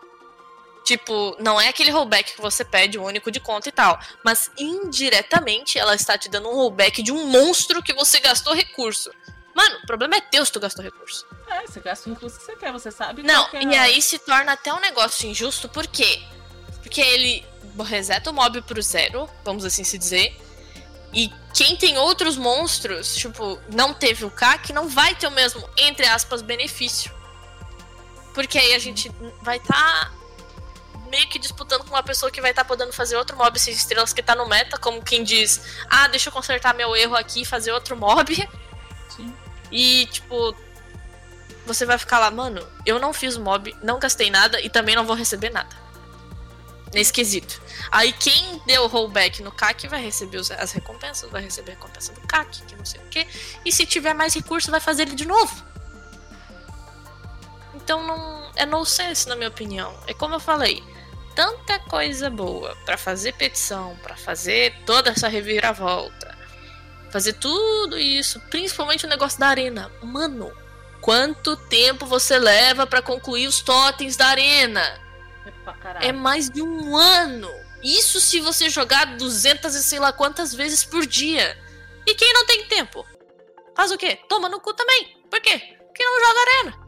Tipo, 0.85 1.35
não 1.39 1.59
é 1.59 1.67
aquele 1.67 1.89
rollback 1.89 2.35
que 2.35 2.41
você 2.41 2.63
pede, 2.63 2.97
o 2.97 3.03
único 3.03 3.31
de 3.31 3.39
conta 3.39 3.69
e 3.69 3.71
tal. 3.71 4.00
Mas 4.24 4.51
indiretamente 4.57 5.77
ela 5.77 5.95
está 5.95 6.17
te 6.17 6.29
dando 6.29 6.50
um 6.50 6.55
rollback 6.55 7.01
de 7.01 7.12
um 7.12 7.27
monstro 7.27 7.81
que 7.81 7.93
você 7.93 8.19
gastou 8.19 8.53
recurso. 8.53 9.12
Mano, 9.55 9.79
o 9.83 9.88
problema 9.88 10.15
é 10.17 10.21
teu 10.21 10.45
se 10.45 10.51
tu 10.51 10.59
gastou 10.59 10.83
recurso. 10.83 11.25
É, 11.47 11.62
você 11.65 11.79
gasta 11.79 12.09
o 12.09 12.13
recurso 12.13 12.38
que 12.38 12.43
você 12.45 12.55
quer, 12.57 12.71
você 12.74 12.91
sabe. 12.91 13.24
Não, 13.24 13.50
que 13.50 13.57
é 13.57 13.63
e 13.63 13.75
a- 13.75 13.81
aí 13.83 14.01
se 14.01 14.19
torna 14.19 14.51
até 14.51 14.74
um 14.74 14.79
negócio 14.81 15.27
injusto, 15.29 15.69
por 15.69 15.88
quê? 15.88 16.21
Porque 16.83 17.00
ele 17.01 17.43
reseta 17.85 18.29
o 18.29 18.33
mob 18.33 18.62
pro 18.63 18.81
zero, 18.81 19.29
vamos 19.43 19.63
assim 19.65 19.83
se 19.83 19.97
dizer. 19.97 20.38
E 21.13 21.31
quem 21.53 21.77
tem 21.77 21.97
outros 21.97 22.35
monstros, 22.35 23.15
tipo, 23.15 23.57
não 23.74 23.93
teve 23.93 24.25
o 24.25 24.29
CAC, 24.29 24.74
não 24.74 24.89
vai 24.89 25.15
ter 25.15 25.27
o 25.27 25.31
mesmo, 25.31 25.67
entre 25.77 26.05
aspas, 26.05 26.41
benefício. 26.41 27.13
Porque 28.33 28.57
aí 28.59 28.74
a 28.75 28.79
gente 28.79 29.09
vai 29.41 29.55
estar 29.57 30.13
meio 31.09 31.29
que 31.29 31.39
disputando 31.39 31.83
com 31.85 31.91
uma 31.91 32.03
pessoa 32.03 32.29
que 32.29 32.41
vai 32.41 32.50
estar 32.50 32.65
podendo 32.65 32.91
fazer 32.91 33.15
outro 33.15 33.38
mob 33.38 33.57
6 33.57 33.77
estrelas 33.77 34.12
que 34.12 34.21
tá 34.21 34.35
no 34.35 34.45
meta, 34.50 34.77
como 34.77 35.01
quem 35.01 35.24
diz, 35.24 35.62
ah, 35.89 36.07
deixa 36.09 36.27
eu 36.27 36.33
consertar 36.33 36.74
meu 36.74 36.93
erro 36.93 37.15
aqui 37.15 37.43
e 37.43 37.45
fazer 37.45 37.71
outro 37.71 37.95
mob. 37.95 38.50
E, 39.72 40.07
tipo, 40.07 40.55
você 41.65 41.86
vai 41.86 41.98
ficar 41.98 42.19
lá, 42.19 42.29
mano, 42.29 42.65
eu 42.86 43.00
não 43.00 43.12
fiz 43.12 43.38
mob, 43.38 43.75
não 43.81 44.00
gastei 44.00 44.29
nada 44.29 44.62
e 44.62 44.69
também 44.69 44.95
não 44.95 45.05
vou 45.05 45.15
receber 45.15 45.50
nada. 45.50 45.75
Nesse 46.93 47.12
quesito. 47.12 47.62
Aí 47.91 48.13
quem 48.13 48.62
deu 48.65 48.88
rollback 48.88 49.41
no 49.41 49.51
CAC 49.51 49.88
vai 49.88 50.01
receber 50.01 50.39
as 50.57 50.72
recompensas, 50.72 51.29
vai 51.29 51.41
receber 51.41 51.72
a 51.72 51.75
recompensa 51.75 52.13
do 52.13 52.22
CAC, 52.22 52.62
que 52.63 52.75
não 52.75 52.86
sei 52.86 53.01
o 53.01 53.05
quê. 53.10 53.27
E 53.65 53.72
se 53.72 53.86
tiver 53.86 54.13
mais 54.13 54.34
recurso, 54.34 54.72
vai 54.72 54.79
fazer 54.79 55.03
ele 55.03 55.15
de 55.15 55.25
novo. 55.25 55.65
Então 57.74 58.05
não. 58.05 58.45
É 58.55 58.65
no 58.65 58.86
sense, 58.86 59.27
na 59.27 59.36
minha 59.36 59.50
opinião. 59.50 59.93
É 60.07 60.13
como 60.13 60.36
eu 60.36 60.39
falei. 60.39 60.81
Tanta 61.36 61.77
coisa 61.79 62.29
boa 62.29 62.77
pra 62.86 62.98
fazer 62.98 63.34
petição, 63.34 63.98
pra 64.01 64.15
fazer 64.15 64.74
toda 64.86 65.10
essa 65.10 65.27
reviravolta, 65.27 66.34
fazer 67.15 67.31
tudo 67.31 67.98
isso, 67.98 68.41
principalmente 68.50 69.05
o 69.05 69.10
negócio 69.10 69.39
da 69.39 69.48
arena. 69.48 69.89
Mano, 70.03 70.51
quanto 71.00 71.55
tempo 71.55 72.05
você 72.05 72.38
leva 72.38 72.86
pra 72.86 73.01
concluir 73.01 73.48
os 73.48 73.62
totens 73.62 74.17
da 74.17 74.27
arena? 74.27 74.81
É. 76.01 76.10
É 76.10 76.12
mais 76.12 76.50
de 76.50 76.62
um 76.62 76.93
ano. 76.98 77.50
Isso 77.81 78.19
se 78.19 78.41
você 78.41 78.69
jogar 78.69 79.15
200 79.15 79.75
e 79.75 79.81
sei 79.81 79.98
lá 79.98 80.12
quantas 80.12 80.53
vezes 80.53 80.84
por 80.84 81.05
dia. 81.05 81.57
E 82.05 82.13
quem 82.13 82.34
não 82.34 82.45
tem 82.45 82.65
tempo? 82.65 83.05
Faz 83.74 83.91
o 83.93 83.98
quê? 83.98 84.19
Toma 84.27 84.50
no 84.50 84.60
cu 84.60 84.74
também. 84.74 85.17
Por 85.31 85.39
quê? 85.39 85.57
Porque 85.88 86.03
não 86.03 86.19
joga 86.19 86.39
arena. 86.41 86.86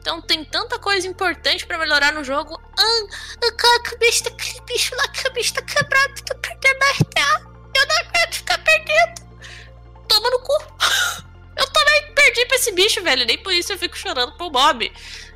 Então 0.00 0.20
tem 0.20 0.44
tanta 0.44 0.80
coisa 0.80 1.06
importante 1.06 1.64
pra 1.64 1.78
melhorar 1.78 2.12
no 2.12 2.24
jogo. 2.24 2.60
Ah, 2.76 3.46
a 3.46 3.82
cabeça 3.88 4.24
daquele 4.24 4.60
bicho 4.62 4.96
lá, 4.96 5.04
a 5.04 5.22
cabeça 5.22 5.54
tá 5.54 5.62
quebrada, 5.62 6.14
tô 6.26 6.34
perdendo 6.38 6.82
a 6.82 6.90
RTA. 6.90 7.50
Eu 7.74 7.86
não 7.86 7.96
aguento 7.98 8.34
ficar 8.34 8.58
perdendo. 8.58 9.20
Toma 10.08 10.30
no 10.30 10.40
cu. 10.40 10.52
Eu 11.56 11.66
também 11.72 12.14
perdi 12.14 12.46
pra 12.46 12.56
esse 12.56 12.72
bicho, 12.72 13.02
velho. 13.02 13.26
Nem 13.26 13.36
por 13.36 13.52
isso 13.52 13.70
eu 13.72 13.78
fico 13.78 13.96
chorando 13.96 14.32
pro 14.32 14.48
Bob. 14.48 14.90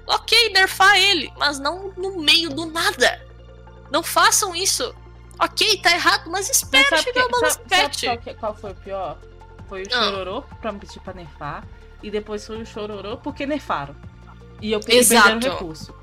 Ok, 0.06 0.50
nerfar 0.54 0.96
ele, 0.96 1.30
mas 1.36 1.58
não 1.58 1.92
no 1.98 2.18
meio 2.18 2.48
do 2.48 2.64
nada. 2.64 3.22
Não 3.90 4.02
façam 4.02 4.54
isso. 4.54 4.94
Ok, 5.38 5.78
tá 5.82 5.92
errado, 5.92 6.30
mas 6.30 6.48
Mas 6.48 6.56
espera 6.56 6.88
sabe, 6.88 7.02
chegar 7.02 7.26
o 7.26 7.30
balance 7.30 7.58
qual, 8.40 8.54
foi 8.56 8.70
o 8.70 8.74
pior? 8.76 9.18
Foi 9.68 9.82
o 9.82 9.86
Ah. 9.92 10.04
chororô 10.04 10.42
pra 10.62 10.72
me 10.72 10.78
pedir 10.78 11.00
pra 11.00 11.12
nerfar. 11.12 11.64
E 12.02 12.10
depois 12.10 12.46
foi 12.46 12.62
o 12.62 12.66
chororô 12.66 13.18
porque 13.18 13.44
nerfaram. 13.44 13.94
E 14.62 14.72
eu 14.72 14.80
perdendo 14.80 15.44
recurso. 15.46 15.94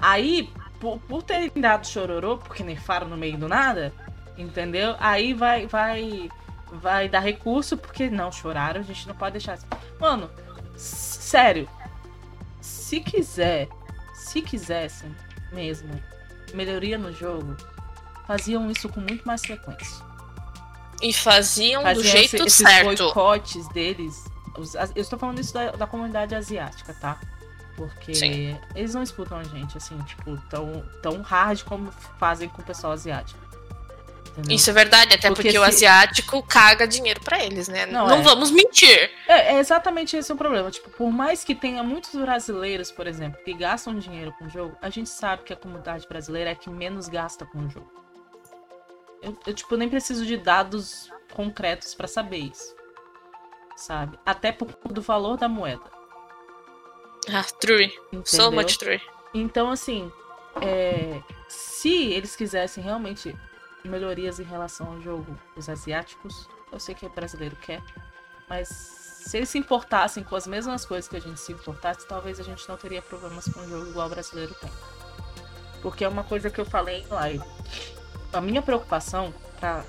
Aí, 0.00 0.52
por, 0.78 0.98
por 1.00 1.22
terem 1.22 1.50
dado 1.56 1.86
chororô, 1.86 2.36
porque 2.38 2.62
nerfaram 2.62 3.08
no 3.08 3.16
meio 3.16 3.38
do 3.38 3.48
nada, 3.48 3.94
entendeu? 4.36 4.94
Aí 4.98 5.32
vai, 5.34 5.66
vai, 5.66 6.28
vai 6.72 7.08
dar 7.08 7.20
recurso, 7.20 7.76
porque 7.76 8.08
não 8.10 8.30
choraram, 8.32 8.80
a 8.80 8.84
gente 8.84 9.06
não 9.08 9.14
pode 9.14 9.32
deixar 9.32 9.54
assim. 9.54 9.66
Mano, 9.98 10.30
sério. 10.76 11.68
Se 12.60 13.00
quiser, 13.00 13.68
se 14.14 14.42
quisessem 14.42 15.14
mesmo 15.52 15.90
melhoria 16.54 16.98
no 16.98 17.12
jogo, 17.12 17.56
faziam 18.26 18.70
isso 18.70 18.88
com 18.88 19.00
muito 19.00 19.24
mais 19.26 19.40
frequência. 19.42 20.04
E 21.02 21.12
faziam 21.12 21.82
do 21.82 21.88
Faziam 21.88 22.04
jeito 22.04 22.36
esse- 22.36 22.46
esses 22.46 22.66
certo. 22.68 22.96
boicotes 23.04 23.68
deles. 23.68 24.24
os- 24.58 24.74
eu 24.74 24.90
estou 24.96 25.18
falando 25.18 25.38
isso 25.40 25.54
da, 25.54 25.70
da 25.70 25.86
comunidade 25.86 26.34
asiática, 26.34 26.92
tá? 26.94 27.18
Porque 27.76 28.12
Sim. 28.14 28.58
eles 28.74 28.92
não 28.92 29.02
escutam 29.02 29.38
a 29.38 29.44
gente, 29.44 29.78
assim, 29.78 29.96
tipo, 30.02 30.36
tão, 30.50 30.84
tão 31.00 31.22
hard 31.22 31.62
como 31.62 31.90
fazem 32.18 32.48
com 32.48 32.60
o 32.60 32.64
pessoal 32.64 32.92
asiático. 32.92 33.40
Entendeu? 34.32 34.54
Isso 34.56 34.70
é 34.70 34.72
verdade, 34.72 35.14
até 35.14 35.28
Porque 35.28 35.42
porque, 35.42 35.58
o 35.58 35.62
se- 35.64 35.68
asiático 35.68 36.42
caga 36.44 36.86
dinheiro 36.86 37.20
pra 37.20 37.42
eles, 37.44 37.68
né? 37.68 37.84
Não, 37.86 38.06
Não, 38.06 38.16
é. 38.18 38.22
vamos 38.22 38.50
mentir. 38.50 39.10
É, 39.26 39.54
é 39.54 39.58
exatamente 39.58 40.16
esse 40.16 40.32
o 40.32 40.36
problema. 40.36 40.70
Tipo, 40.70 40.88
por 40.90 41.10
mais 41.10 41.42
que 41.44 41.54
tenha 41.54 41.82
muitos 41.82 42.14
brasileiros, 42.14 42.90
por 42.92 43.06
exemplo, 43.06 43.42
que 43.44 43.52
gastam 43.52 43.98
dinheiro 43.98 44.32
com 44.38 44.44
o 44.46 44.48
jogo, 44.48 44.76
a 44.80 44.88
gente 44.88 45.08
sabe 45.10 45.42
que 45.42 45.52
a 45.52 45.56
comunidade 45.56 46.06
brasileira 46.08 46.50
é 46.50 46.52
a 46.52 46.56
que 46.56 46.70
menos 46.70 47.08
gasta 47.08 47.44
com 47.44 47.58
o 47.66 47.68
jogo. 47.68 47.90
Eu, 49.22 49.36
eu, 49.46 49.52
tipo, 49.52 49.76
nem 49.76 49.88
preciso 49.88 50.24
de 50.24 50.36
dados 50.36 51.10
concretos 51.34 51.94
pra 51.94 52.06
saber 52.08 52.38
isso. 52.38 52.74
Sabe? 53.76 54.18
Até 54.24 54.52
por 54.52 54.68
do 54.90 55.02
valor 55.02 55.36
da 55.36 55.48
moeda. 55.48 55.82
Ah, 57.32 57.44
true. 57.60 57.88
So 58.24 58.42
Entendeu? 58.46 58.52
much 58.52 58.78
true. 58.78 59.00
Então, 59.34 59.70
assim, 59.70 60.10
é, 60.62 61.20
se 61.48 62.12
eles 62.12 62.34
quisessem 62.34 62.82
realmente 62.82 63.34
melhorias 63.84 64.38
em 64.38 64.44
relação 64.44 64.88
ao 64.88 65.00
jogo, 65.00 65.36
os 65.56 65.68
asiáticos, 65.68 66.48
eu 66.72 66.78
sei 66.78 66.94
que 66.94 67.06
o 67.06 67.10
brasileiro 67.10 67.56
quer, 67.56 67.82
mas 68.48 68.68
se 68.68 69.36
eles 69.36 69.48
se 69.48 69.58
importassem 69.58 70.24
com 70.24 70.34
as 70.34 70.46
mesmas 70.46 70.84
coisas 70.84 71.08
que 71.08 71.16
a 71.16 71.20
gente 71.20 71.38
se 71.38 71.52
importasse, 71.52 72.06
talvez 72.06 72.40
a 72.40 72.42
gente 72.42 72.66
não 72.68 72.76
teria 72.76 73.02
problemas 73.02 73.46
com 73.46 73.60
o 73.60 73.68
jogo 73.68 73.90
igual 73.90 74.06
o 74.06 74.10
brasileiro 74.10 74.54
tem. 74.54 74.70
Porque 75.82 76.04
é 76.04 76.08
uma 76.08 76.24
coisa 76.24 76.50
que 76.50 76.60
eu 76.60 76.64
falei 76.64 77.02
em 77.02 77.06
live. 77.06 77.44
A 78.32 78.40
minha 78.40 78.62
preocupação, 78.62 79.32
pra 79.58 79.84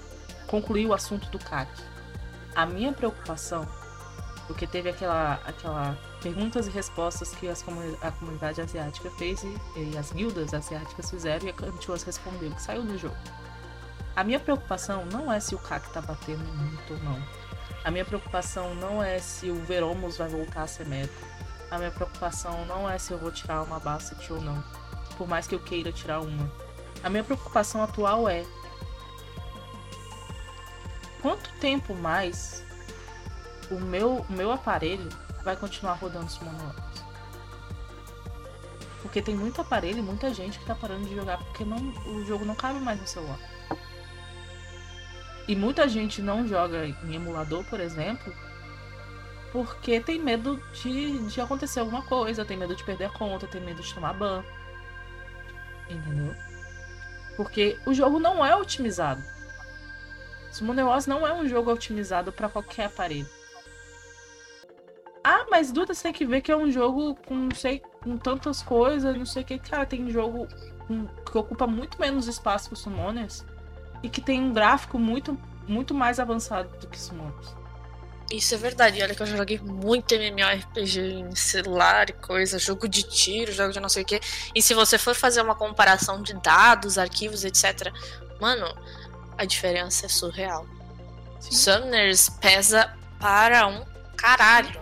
concluir 0.47 0.85
o 0.85 0.93
assunto 0.93 1.29
do 1.29 1.39
CAC, 1.39 1.71
a 2.55 2.65
minha 2.65 2.91
preocupação, 2.91 3.67
porque 4.47 4.67
teve 4.67 4.89
aquela, 4.89 5.35
aquela 5.45 5.97
perguntas 6.21 6.67
e 6.67 6.69
respostas 6.69 7.31
que 7.31 7.47
as 7.47 7.65
a 8.01 8.11
comunidade 8.11 8.61
asiática 8.61 9.09
fez 9.11 9.43
e, 9.43 9.57
e 9.77 9.97
as 9.97 10.11
guildas 10.11 10.53
asiáticas 10.53 11.09
fizeram 11.09 11.47
e 11.47 11.49
a 11.49 11.53
Crunchyroll 11.53 11.99
respondeu, 12.05 12.51
que 12.51 12.61
saiu 12.61 12.83
do 12.83 12.97
jogo. 12.97 13.15
A 14.15 14.23
minha 14.23 14.39
preocupação 14.39 15.05
não 15.05 15.31
é 15.31 15.39
se 15.39 15.55
o 15.55 15.59
CAC 15.59 15.89
tá 15.91 16.01
batendo 16.01 16.43
muito 16.43 16.93
ou 16.93 16.99
não. 16.99 17.21
A 17.83 17.89
minha 17.89 18.05
preocupação 18.05 18.75
não 18.75 19.01
é 19.01 19.19
se 19.19 19.49
o 19.49 19.55
Veromos 19.63 20.17
vai 20.17 20.27
voltar 20.27 20.63
a 20.63 20.67
ser 20.67 20.85
meta. 20.85 21.13
A 21.71 21.77
minha 21.77 21.91
preocupação 21.91 22.65
não 22.65 22.89
é 22.89 22.97
se 22.97 23.11
eu 23.13 23.17
vou 23.17 23.31
tirar 23.31 23.63
uma 23.63 23.79
Basset 23.79 24.31
ou 24.33 24.41
não. 24.41 24.61
Por 25.17 25.27
mais 25.27 25.47
que 25.47 25.55
eu 25.55 25.59
queira 25.59 25.91
tirar 25.91 26.19
uma. 26.19 26.51
A 27.03 27.09
minha 27.09 27.23
preocupação 27.23 27.81
atual 27.81 28.27
é 28.27 28.45
quanto 31.21 31.49
tempo 31.59 31.95
mais 31.95 32.63
o 33.71 33.79
meu, 33.79 34.25
o 34.29 34.33
meu 34.33 34.51
aparelho 34.51 35.09
vai 35.43 35.55
continuar 35.55 35.93
rodando 35.93 36.29
Summon 36.29 36.51
Warriors. 36.51 37.03
Porque 39.01 39.21
tem 39.21 39.35
muito 39.35 39.61
aparelho 39.61 39.99
e 39.99 40.03
muita 40.03 40.33
gente 40.33 40.59
que 40.59 40.65
tá 40.65 40.75
parando 40.75 41.07
de 41.07 41.15
jogar 41.15 41.37
porque 41.37 41.63
não, 41.63 41.77
o 42.05 42.25
jogo 42.25 42.45
não 42.45 42.53
cabe 42.53 42.79
mais 42.79 42.99
no 42.99 43.07
celular. 43.07 43.39
E 45.47 45.55
muita 45.55 45.87
gente 45.87 46.21
não 46.21 46.47
joga 46.47 46.85
em 46.85 47.15
emulador, 47.15 47.63
por 47.65 47.79
exemplo, 47.79 48.33
porque 49.51 49.99
tem 49.99 50.19
medo 50.19 50.61
de, 50.81 51.17
de 51.27 51.41
acontecer 51.41 51.79
alguma 51.79 52.03
coisa, 52.03 52.45
tem 52.45 52.57
medo 52.57 52.75
de 52.75 52.83
perder 52.83 53.05
a 53.05 53.09
conta, 53.09 53.47
tem 53.47 53.61
medo 53.61 53.81
de 53.81 53.93
tomar 53.93 54.13
ban. 54.13 54.43
Entendeu? 55.89 56.33
Porque 57.35 57.77
o 57.85 57.93
jogo 57.93 58.19
não 58.19 58.45
é 58.45 58.55
otimizado. 58.55 59.21
Summon 60.51 60.83
Wars 60.83 61.07
não 61.07 61.25
é 61.25 61.33
um 61.33 61.47
jogo 61.47 61.71
otimizado 61.71 62.31
para 62.31 62.49
qualquer 62.49 62.85
aparelho. 62.85 63.27
Ah, 65.23 65.45
mas 65.49 65.71
Duda, 65.71 65.93
você 65.93 66.03
tem 66.03 66.13
que 66.13 66.25
ver 66.25 66.41
que 66.41 66.51
é 66.51 66.57
um 66.57 66.71
jogo 66.71 67.15
com 67.27 67.35
não 67.35 67.55
sei 67.55 67.79
com 68.03 68.17
tantas 68.17 68.61
coisas, 68.61 69.15
não 69.15 69.25
sei 69.25 69.43
o 69.43 69.45
que. 69.45 69.59
Cara, 69.59 69.85
tem 69.85 70.09
jogo 70.09 70.47
com- 70.87 71.07
que 71.07 71.37
ocupa 71.37 71.67
muito 71.67 71.99
menos 71.99 72.27
espaço 72.27 72.69
que 72.69 72.73
o 72.73 72.77
Summoners 72.77 73.45
e 74.03 74.09
que 74.09 74.21
tem 74.21 74.41
um 74.41 74.53
gráfico 74.53 74.97
muito, 74.97 75.37
muito 75.67 75.93
mais 75.93 76.19
avançado 76.19 76.69
do 76.79 76.87
que 76.87 76.99
Summoners. 76.99 77.55
Isso 78.31 78.55
é 78.55 78.57
verdade. 78.57 79.01
Olha 79.03 79.13
que 79.13 79.21
eu 79.21 79.27
joguei 79.27 79.59
muito 79.59 80.15
MMORPG 80.15 80.99
em 80.99 81.35
celular 81.35 82.09
e 82.09 82.13
coisa, 82.13 82.57
jogo 82.57 82.87
de 82.87 83.03
tiro, 83.03 83.51
jogo 83.51 83.73
de 83.73 83.79
não 83.79 83.89
sei 83.89 84.03
o 84.03 84.05
quê. 84.05 84.21
E 84.55 84.61
se 84.61 84.73
você 84.73 84.97
for 84.97 85.13
fazer 85.13 85.41
uma 85.41 85.55
comparação 85.55 86.21
de 86.21 86.33
dados, 86.35 86.97
arquivos, 86.97 87.43
etc., 87.43 87.91
mano, 88.39 88.65
a 89.37 89.43
diferença 89.43 90.05
é 90.05 90.09
surreal. 90.09 90.65
Summoners 91.39 92.29
pesa 92.29 92.95
para 93.19 93.67
um 93.67 93.83
caralho. 94.15 94.81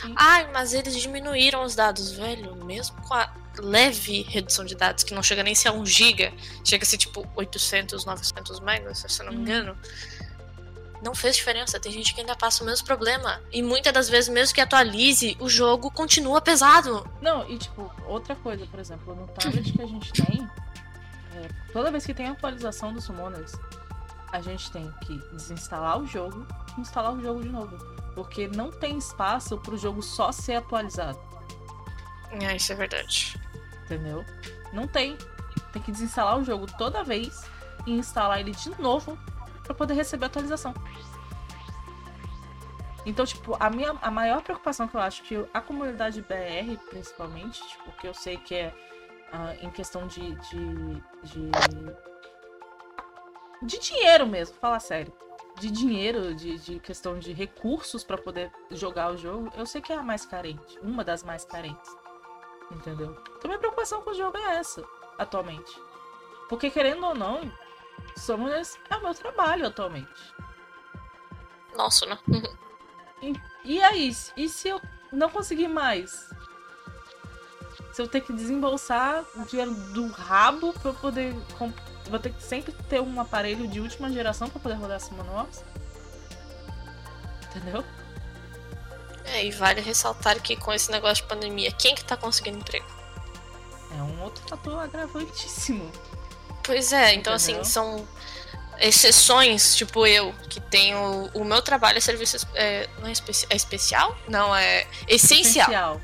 Sim. 0.00 0.14
Ai, 0.16 0.50
mas 0.52 0.72
eles 0.72 0.96
diminuíram 0.96 1.62
os 1.62 1.76
dados, 1.76 2.10
velho. 2.10 2.56
Mesmo 2.64 3.00
com 3.02 3.14
a 3.14 3.32
leve 3.58 4.22
redução 4.22 4.64
de 4.64 4.74
dados, 4.74 5.02
que 5.04 5.14
não 5.14 5.22
chega 5.22 5.42
nem 5.42 5.52
a 5.52 5.56
ser 5.56 5.70
1 5.70 5.84
GB, 5.84 6.32
chega 6.64 6.84
a 6.84 6.86
ser 6.86 6.96
tipo 6.98 7.26
800, 7.36 8.04
900 8.04 8.60
megas, 8.60 9.04
se 9.08 9.20
eu 9.20 9.26
não 9.26 9.32
me 9.32 9.38
Uhum. 9.38 9.42
engano. 9.44 9.78
não 11.02 11.14
fez 11.14 11.34
diferença. 11.36 11.80
Tem 11.80 11.90
gente 11.90 12.12
que 12.14 12.20
ainda 12.20 12.36
passa 12.36 12.62
o 12.62 12.66
mesmo 12.66 12.86
problema. 12.86 13.40
E 13.50 13.62
muitas 13.62 13.90
das 13.90 14.08
vezes, 14.10 14.28
mesmo 14.28 14.54
que 14.54 14.60
atualize, 14.60 15.34
o 15.40 15.48
jogo 15.48 15.90
continua 15.90 16.42
pesado. 16.42 17.08
Não, 17.22 17.48
e 17.48 17.56
tipo, 17.56 17.90
outra 18.04 18.36
coisa, 18.36 18.66
por 18.66 18.78
exemplo, 18.78 19.14
no 19.14 19.26
tablet 19.28 19.72
que 19.72 19.80
a 19.80 19.86
gente 19.86 20.12
tem, 20.12 20.46
é, 21.36 21.48
toda 21.72 21.90
vez 21.90 22.04
que 22.04 22.12
tem 22.12 22.26
atualização 22.26 22.92
dos 22.92 23.04
Summoners, 23.04 23.52
a 24.30 24.42
gente 24.42 24.70
tem 24.70 24.92
que 25.06 25.16
desinstalar 25.32 25.98
o 25.98 26.06
jogo 26.06 26.46
e 26.76 26.80
instalar 26.82 27.14
o 27.14 27.20
jogo 27.22 27.40
de 27.42 27.48
novo. 27.48 27.78
Porque 28.14 28.46
não 28.48 28.70
tem 28.70 28.98
espaço 28.98 29.56
pro 29.56 29.78
jogo 29.78 30.02
só 30.02 30.30
ser 30.32 30.56
atualizado. 30.56 31.18
É, 32.32 32.56
isso 32.56 32.72
é 32.72 32.74
verdade. 32.74 33.40
Entendeu? 33.84 34.24
Não 34.72 34.86
tem. 34.86 35.16
Tem 35.72 35.82
que 35.82 35.92
desinstalar 35.92 36.38
o 36.38 36.44
jogo 36.44 36.66
toda 36.78 37.02
vez 37.02 37.44
e 37.86 37.92
instalar 37.92 38.40
ele 38.40 38.52
de 38.52 38.70
novo 38.80 39.18
para 39.64 39.74
poder 39.74 39.94
receber 39.94 40.24
a 40.24 40.26
atualização. 40.26 40.74
Então, 43.06 43.24
tipo, 43.24 43.56
a 43.58 43.70
minha 43.70 43.96
a 44.02 44.10
maior 44.10 44.42
preocupação 44.42 44.86
que 44.86 44.94
eu 44.94 45.00
acho 45.00 45.22
que 45.22 45.44
a 45.54 45.60
comunidade 45.60 46.20
BR, 46.22 46.76
principalmente, 46.90 47.60
tipo, 47.66 47.92
que 47.92 48.06
eu 48.06 48.14
sei 48.14 48.36
que 48.36 48.54
é 48.54 48.74
uh, 49.32 49.64
em 49.64 49.70
questão 49.70 50.06
de, 50.06 50.34
de, 50.34 51.02
de. 51.22 51.50
de 53.62 53.78
dinheiro 53.78 54.26
mesmo, 54.26 54.56
falar 54.56 54.80
sério. 54.80 55.12
De 55.58 55.70
dinheiro, 55.70 56.34
de, 56.34 56.58
de 56.58 56.80
questão 56.80 57.18
de 57.18 57.32
recursos 57.32 58.04
para 58.04 58.16
poder 58.16 58.50
jogar 58.70 59.12
o 59.12 59.16
jogo, 59.16 59.50
eu 59.56 59.66
sei 59.66 59.80
que 59.80 59.92
é 59.92 59.96
a 59.96 60.02
mais 60.02 60.24
carente. 60.24 60.78
Uma 60.80 61.02
das 61.02 61.22
mais 61.22 61.44
carentes. 61.44 61.90
Entendeu? 62.70 63.16
Então, 63.36 63.48
minha 63.48 63.58
preocupação 63.58 64.02
com 64.02 64.10
o 64.10 64.14
jogo 64.14 64.38
é 64.38 64.56
essa, 64.56 64.84
atualmente. 65.18 65.80
Porque, 66.48 66.70
querendo 66.70 67.04
ou 67.04 67.14
não, 67.14 67.50
Summoners 68.16 68.78
é 68.88 68.96
o 68.96 69.02
meu 69.02 69.14
trabalho 69.14 69.66
atualmente. 69.66 70.34
Nossa, 71.76 72.06
né? 72.06 72.18
e, 73.22 73.34
e 73.64 73.82
aí, 73.82 74.14
e 74.36 74.48
se 74.48 74.68
eu 74.68 74.80
não 75.12 75.30
conseguir 75.30 75.68
mais? 75.68 76.30
Se 77.92 78.02
eu 78.02 78.08
ter 78.08 78.20
que 78.20 78.32
desembolsar 78.32 79.24
o 79.34 79.44
dinheiro 79.44 79.74
do 79.74 80.08
rabo 80.08 80.72
pra 80.74 80.90
eu 80.90 80.94
poder. 80.94 81.34
Vou 82.08 82.18
ter 82.18 82.32
que 82.32 82.42
sempre 82.42 82.72
ter 82.88 83.00
um 83.00 83.20
aparelho 83.20 83.68
de 83.68 83.80
última 83.80 84.10
geração 84.10 84.48
pra 84.48 84.60
poder 84.60 84.74
rodar 84.74 85.00
Summoners? 85.00 85.64
Entendeu? 87.48 87.84
É, 89.32 89.44
e 89.44 89.50
vale 89.50 89.80
ressaltar 89.80 90.40
que 90.40 90.56
com 90.56 90.72
esse 90.72 90.90
negócio 90.90 91.22
de 91.22 91.28
pandemia, 91.28 91.70
quem 91.72 91.94
que 91.94 92.04
tá 92.04 92.16
conseguindo 92.16 92.58
emprego? 92.58 92.86
É 93.96 94.02
um 94.02 94.22
outro 94.22 94.42
fator 94.48 94.78
agravantíssimo. 94.78 95.90
Pois 96.62 96.92
é, 96.92 97.14
então 97.14 97.32
assim, 97.32 97.52
Entendeu? 97.52 97.62
assim, 97.62 97.72
são 97.72 98.08
exceções, 98.80 99.76
tipo 99.76 100.06
eu, 100.06 100.32
que 100.48 100.60
tenho. 100.60 101.30
O 101.34 101.44
meu 101.44 101.62
trabalho 101.62 101.98
é 101.98 102.00
serviço. 102.00 102.46
É, 102.54 102.88
não 102.98 103.08
é, 103.08 103.12
especi 103.12 103.46
é 103.50 103.56
especial? 103.56 104.16
Não, 104.28 104.54
é 104.54 104.86
essencial. 105.06 105.68
essencial. 105.68 106.00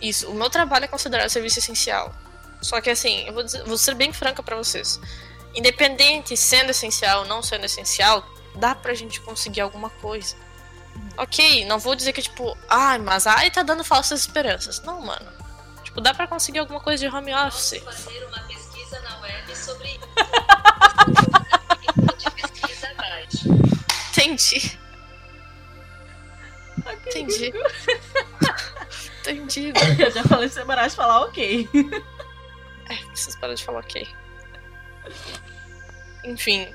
Isso, 0.00 0.30
o 0.30 0.34
meu 0.34 0.50
trabalho 0.50 0.84
é 0.84 0.88
considerado 0.88 1.28
serviço 1.30 1.58
essencial. 1.58 2.14
Só 2.60 2.80
que 2.80 2.90
assim, 2.90 3.26
eu 3.26 3.32
vou, 3.32 3.42
dizer, 3.42 3.64
vou 3.64 3.78
ser 3.78 3.94
bem 3.94 4.12
franca 4.12 4.42
para 4.42 4.56
vocês. 4.56 5.00
Independente 5.54 6.36
sendo 6.36 6.70
essencial 6.70 7.20
ou 7.20 7.26
não 7.26 7.42
sendo 7.42 7.64
essencial, 7.64 8.26
dá 8.54 8.74
pra 8.74 8.92
gente 8.92 9.20
conseguir 9.20 9.62
alguma 9.62 9.88
coisa. 9.88 10.36
Ok, 11.18 11.64
não 11.64 11.78
vou 11.78 11.94
dizer 11.94 12.12
que 12.12 12.22
tipo, 12.22 12.56
ai, 12.68 12.98
mas 12.98 13.26
ai 13.26 13.50
tá 13.50 13.62
dando 13.62 13.82
falsas 13.82 14.20
esperanças. 14.20 14.82
Não, 14.82 15.00
mano. 15.00 15.26
Tipo, 15.82 16.00
dá 16.00 16.12
pra 16.12 16.26
conseguir 16.26 16.58
alguma 16.58 16.80
coisa 16.80 17.08
de 17.08 17.14
home 17.14 17.34
office. 17.34 17.82
fazer 17.82 18.24
uma 18.26 18.40
pesquisa 18.40 19.00
na 19.00 19.18
web 19.20 19.56
sobre. 19.56 19.98
Entendi. 24.10 24.78
Entendi. 27.08 27.52
Entendi. 29.20 29.72
Eu 30.02 30.10
já 30.10 30.24
falei 30.24 30.48
pra 30.48 30.54
você 30.54 30.64
parar 30.64 30.88
de 30.88 30.96
falar 30.96 31.20
ok. 31.20 31.68
É, 32.88 32.96
preciso 33.06 33.38
parar 33.38 33.54
de 33.54 33.64
falar 33.64 33.80
ok. 33.80 34.06
Enfim, 36.24 36.74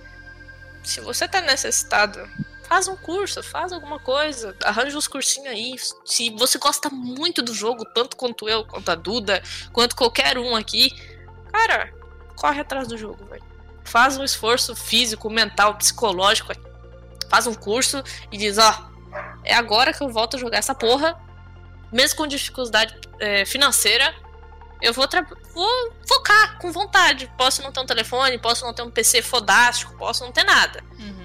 se 0.84 1.01
você 1.01 1.27
tá 1.27 1.41
necessitado, 1.41 2.30
faz 2.71 2.88
um 2.88 2.95
curso, 2.95 3.43
faz 3.43 3.73
alguma 3.73 3.99
coisa, 3.99 4.55
arranja 4.63 4.97
uns 4.97 5.05
cursinhos 5.05 5.49
aí. 5.49 5.75
Se 6.05 6.29
você 6.29 6.57
gosta 6.57 6.89
muito 6.89 7.41
do 7.41 7.53
jogo, 7.53 7.84
tanto 7.84 8.15
quanto 8.15 8.47
eu, 8.47 8.63
quanto 8.63 8.89
a 8.89 8.95
Duda, 8.95 9.43
quanto 9.73 9.93
qualquer 9.93 10.38
um 10.38 10.55
aqui, 10.55 10.89
cara, 11.51 11.93
corre 12.34 12.62
atrás 12.62 12.88
do 12.88 12.97
jogo, 12.97 13.25
velho. 13.25 13.43
Faz 13.84 14.17
um 14.17 14.23
esforço 14.23 14.73
físico, 14.73 15.29
mental, 15.29 15.75
psicológico, 15.75 16.53
faz 17.29 17.45
um 17.45 17.53
curso 17.53 18.01
e 18.31 18.38
diz, 18.38 18.57
ó, 18.57 18.89
é 19.43 19.53
agora 19.53 19.93
que 19.93 20.01
eu 20.01 20.07
volto 20.07 20.38
a 20.38 20.39
jogar 20.39 20.60
essa 20.60 20.73
porra, 20.73 21.19
mesmo 21.91 22.19
com 22.19 22.25
dificuldade 22.25 22.97
é, 23.19 23.43
financeira, 23.43 24.15
eu 24.81 24.93
vou, 24.93 25.05
vou 25.53 25.93
focar 26.07 26.57
com 26.57 26.71
vontade. 26.71 27.29
Posso 27.38 27.62
não 27.62 27.71
ter 27.73 27.81
um 27.81 27.86
telefone, 27.86 28.39
posso 28.39 28.65
não 28.65 28.73
ter 28.73 28.81
um 28.81 28.89
PC 28.89 29.21
fodástico, 29.21 29.93
posso 29.97 30.23
não 30.23 30.31
ter 30.31 30.45
nada. 30.45 30.81
Uhum. 30.97 31.20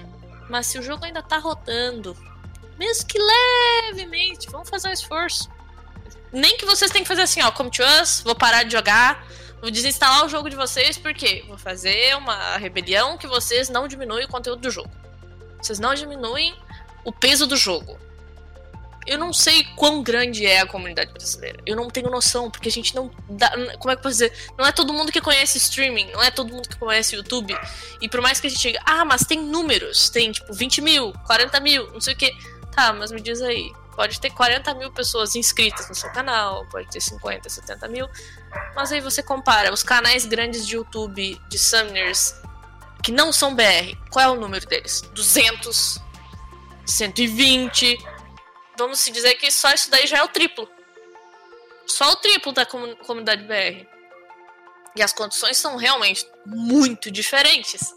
Mas 0.49 0.67
se 0.67 0.79
o 0.79 0.83
jogo 0.83 1.05
ainda 1.05 1.21
tá 1.21 1.37
rodando, 1.37 2.15
mesmo 2.77 3.07
que 3.07 3.19
levemente, 3.19 4.49
vamos 4.49 4.69
fazer 4.69 4.89
um 4.89 4.93
esforço. 4.93 5.49
Nem 6.31 6.57
que 6.57 6.65
vocês 6.65 6.91
tenham 6.91 7.03
que 7.03 7.07
fazer 7.07 7.23
assim, 7.23 7.41
ó, 7.41 7.51
come 7.51 7.71
to 7.71 7.83
us, 8.01 8.21
vou 8.21 8.35
parar 8.35 8.63
de 8.63 8.71
jogar, 8.73 9.25
Vou 9.61 9.71
desinstalar 9.71 10.23
o 10.25 10.29
jogo 10.29 10.49
de 10.49 10.55
vocês 10.55 10.97
porque 10.97 11.43
vou 11.47 11.57
fazer 11.57 12.15
uma 12.15 12.57
rebelião 12.57 13.17
que 13.17 13.27
vocês 13.27 13.69
não 13.69 13.87
diminuem 13.87 14.25
o 14.25 14.27
conteúdo 14.27 14.61
do 14.61 14.69
jogo. 14.69 14.91
Vocês 15.59 15.79
não 15.79 15.95
diminuem 15.95 16.55
o 17.03 17.11
peso 17.11 17.47
do 17.47 17.57
jogo. 17.57 17.97
Eu 19.07 19.17
não 19.17 19.31
sei 19.31 19.63
quão 19.75 20.03
grande 20.03 20.45
é 20.45 20.59
a 20.59 20.65
comunidade 20.65 21.11
brasileira. 21.11 21.59
Eu 21.65 21.75
não 21.75 21.89
tenho 21.89 22.09
noção, 22.09 22.51
porque 22.51 22.67
a 22.67 22.71
gente 22.71 22.93
não 22.93 23.09
dá. 23.29 23.49
Como 23.79 23.91
é 23.91 23.95
que 23.95 23.99
eu 23.99 24.03
posso 24.03 24.15
dizer? 24.15 24.33
Não 24.57 24.65
é 24.65 24.71
todo 24.71 24.93
mundo 24.93 25.11
que 25.11 25.21
conhece 25.21 25.57
streaming, 25.57 26.11
não 26.11 26.21
é 26.21 26.29
todo 26.29 26.53
mundo 26.53 26.67
que 26.67 26.77
conhece 26.77 27.15
YouTube. 27.15 27.57
E 28.01 28.09
por 28.09 28.21
mais 28.21 28.39
que 28.39 28.47
a 28.47 28.49
gente 28.49 28.61
diga, 28.61 28.81
ah, 28.85 29.05
mas 29.05 29.25
tem 29.25 29.41
números, 29.41 30.09
tem 30.09 30.31
tipo 30.31 30.53
20 30.53 30.81
mil, 30.81 31.13
40 31.25 31.59
mil, 31.61 31.91
não 31.91 32.01
sei 32.01 32.13
o 32.13 32.17
que. 32.17 32.31
Tá, 32.75 32.93
mas 32.93 33.11
me 33.11 33.19
diz 33.19 33.41
aí, 33.41 33.71
Pode 33.97 34.21
ter 34.21 34.29
40 34.29 34.75
mil 34.75 34.91
pessoas 34.91 35.35
inscritas 35.35 35.89
no 35.89 35.95
seu 35.95 36.11
canal, 36.11 36.67
pode 36.67 36.87
ter 36.87 37.01
50, 37.01 37.49
70 37.49 37.87
mil. 37.87 38.07
Mas 38.75 38.91
aí 38.91 39.01
você 39.01 39.23
compara 39.23 39.73
os 39.73 39.81
canais 39.81 40.23
grandes 40.23 40.67
de 40.67 40.75
YouTube 40.75 41.41
de 41.49 41.57
Summoners 41.57 42.35
que 43.01 43.11
não 43.11 43.33
são 43.33 43.55
BR. 43.55 43.97
Qual 44.11 44.23
é 44.23 44.29
o 44.29 44.39
número 44.39 44.67
deles? 44.67 45.01
200, 45.15 45.99
120. 46.85 47.97
Vamos 48.77 48.99
se 48.99 49.11
dizer 49.11 49.35
que 49.35 49.49
só 49.51 49.71
isso 49.73 49.89
daí 49.89 50.05
já 50.05 50.19
é 50.19 50.23
o 50.23 50.27
triplo. 50.27 50.69
Só 51.85 52.11
o 52.11 52.15
triplo 52.17 52.51
da 52.51 52.65
comunidade 52.65 53.43
BR. 53.43 53.87
E 54.95 55.01
as 55.01 55.13
condições 55.13 55.57
são 55.57 55.75
realmente 55.75 56.27
muito 56.45 57.09
diferentes. 57.09 57.93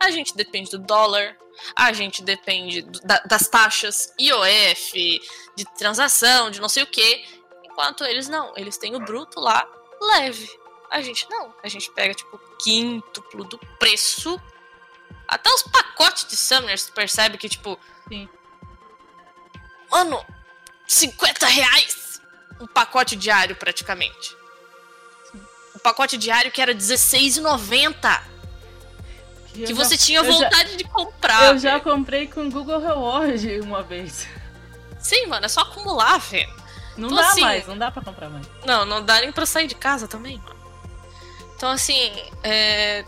A 0.00 0.10
gente 0.10 0.36
depende 0.36 0.70
do 0.70 0.78
dólar, 0.78 1.36
a 1.74 1.92
gente 1.92 2.22
depende 2.22 2.82
da, 3.04 3.18
das 3.20 3.48
taxas 3.48 4.12
IOF, 4.20 5.20
de 5.56 5.64
transação, 5.76 6.50
de 6.50 6.60
não 6.60 6.68
sei 6.68 6.82
o 6.82 6.86
que. 6.86 7.24
Enquanto 7.64 8.04
eles 8.04 8.28
não, 8.28 8.52
eles 8.56 8.76
têm 8.76 8.94
o 8.94 9.00
bruto 9.00 9.40
lá 9.40 9.66
leve. 10.00 10.48
A 10.90 11.00
gente 11.00 11.28
não. 11.30 11.54
A 11.62 11.68
gente 11.68 11.90
pega, 11.92 12.12
tipo, 12.12 12.38
quíntuplo 12.62 13.44
do 13.44 13.58
preço. 13.78 14.40
Até 15.26 15.50
os 15.50 15.62
pacotes 15.62 16.26
de 16.28 16.36
Summoners, 16.36 16.90
percebe 16.90 17.38
que, 17.38 17.48
tipo. 17.48 17.78
Sim. 18.08 18.28
Mano, 19.92 20.24
50 20.88 21.46
reais 21.46 22.20
um 22.58 22.66
pacote 22.66 23.14
diário 23.14 23.54
praticamente. 23.56 24.36
Um 25.74 25.78
pacote 25.78 26.16
diário 26.16 26.50
que 26.50 26.62
era 26.62 26.72
R$16,90 26.72 28.32
que 29.52 29.74
você 29.74 29.96
já, 29.96 30.02
tinha 30.02 30.22
vontade 30.22 30.70
já, 30.70 30.76
de 30.76 30.84
comprar. 30.84 31.42
Eu 31.42 31.48
véio. 31.50 31.58
já 31.58 31.78
comprei 31.78 32.26
com 32.26 32.48
Google 32.48 32.80
Reward 32.80 33.60
uma 33.60 33.82
vez. 33.82 34.26
Sim, 34.98 35.26
mano, 35.26 35.44
é 35.44 35.48
só 35.48 35.60
acumular, 35.60 36.18
velho. 36.18 36.48
Não 36.96 37.08
então, 37.08 37.18
dá 37.18 37.28
assim, 37.28 37.40
mais, 37.40 37.66
não 37.66 37.76
dá 37.76 37.90
pra 37.90 38.02
comprar 38.02 38.30
mais. 38.30 38.46
Não, 38.64 38.84
não 38.84 39.04
dá 39.04 39.20
nem 39.20 39.32
pra 39.32 39.44
sair 39.44 39.66
de 39.66 39.74
casa 39.74 40.08
também, 40.08 40.38
mano. 40.38 40.62
Então, 41.56 41.70
assim, 41.70 42.12
é... 42.42 43.04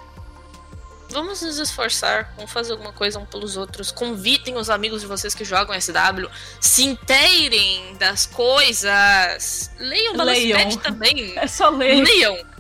vamos 1.11 1.43
nos 1.43 1.59
esforçar, 1.59 2.33
vamos 2.37 2.53
fazer 2.53 2.73
alguma 2.73 2.93
coisa 2.93 3.19
um 3.19 3.27
pelos 3.27 3.57
outros. 3.57 3.91
Convidem 3.91 4.57
os 4.57 4.71
amigos 4.71 5.01
de 5.01 5.07
vocês 5.07 5.35
que 5.35 5.45
jogam 5.45 5.79
SW, 5.81 6.29
se 6.61 6.85
inteirem 6.85 7.97
das 7.99 8.27
coisas. 8.27 9.71
Leiam 9.79 10.17
Balance 10.17 10.79
também. 10.79 11.35
É 11.45 11.47
só 11.47 11.69
ler. 11.69 12.03
Leiam 12.03 12.54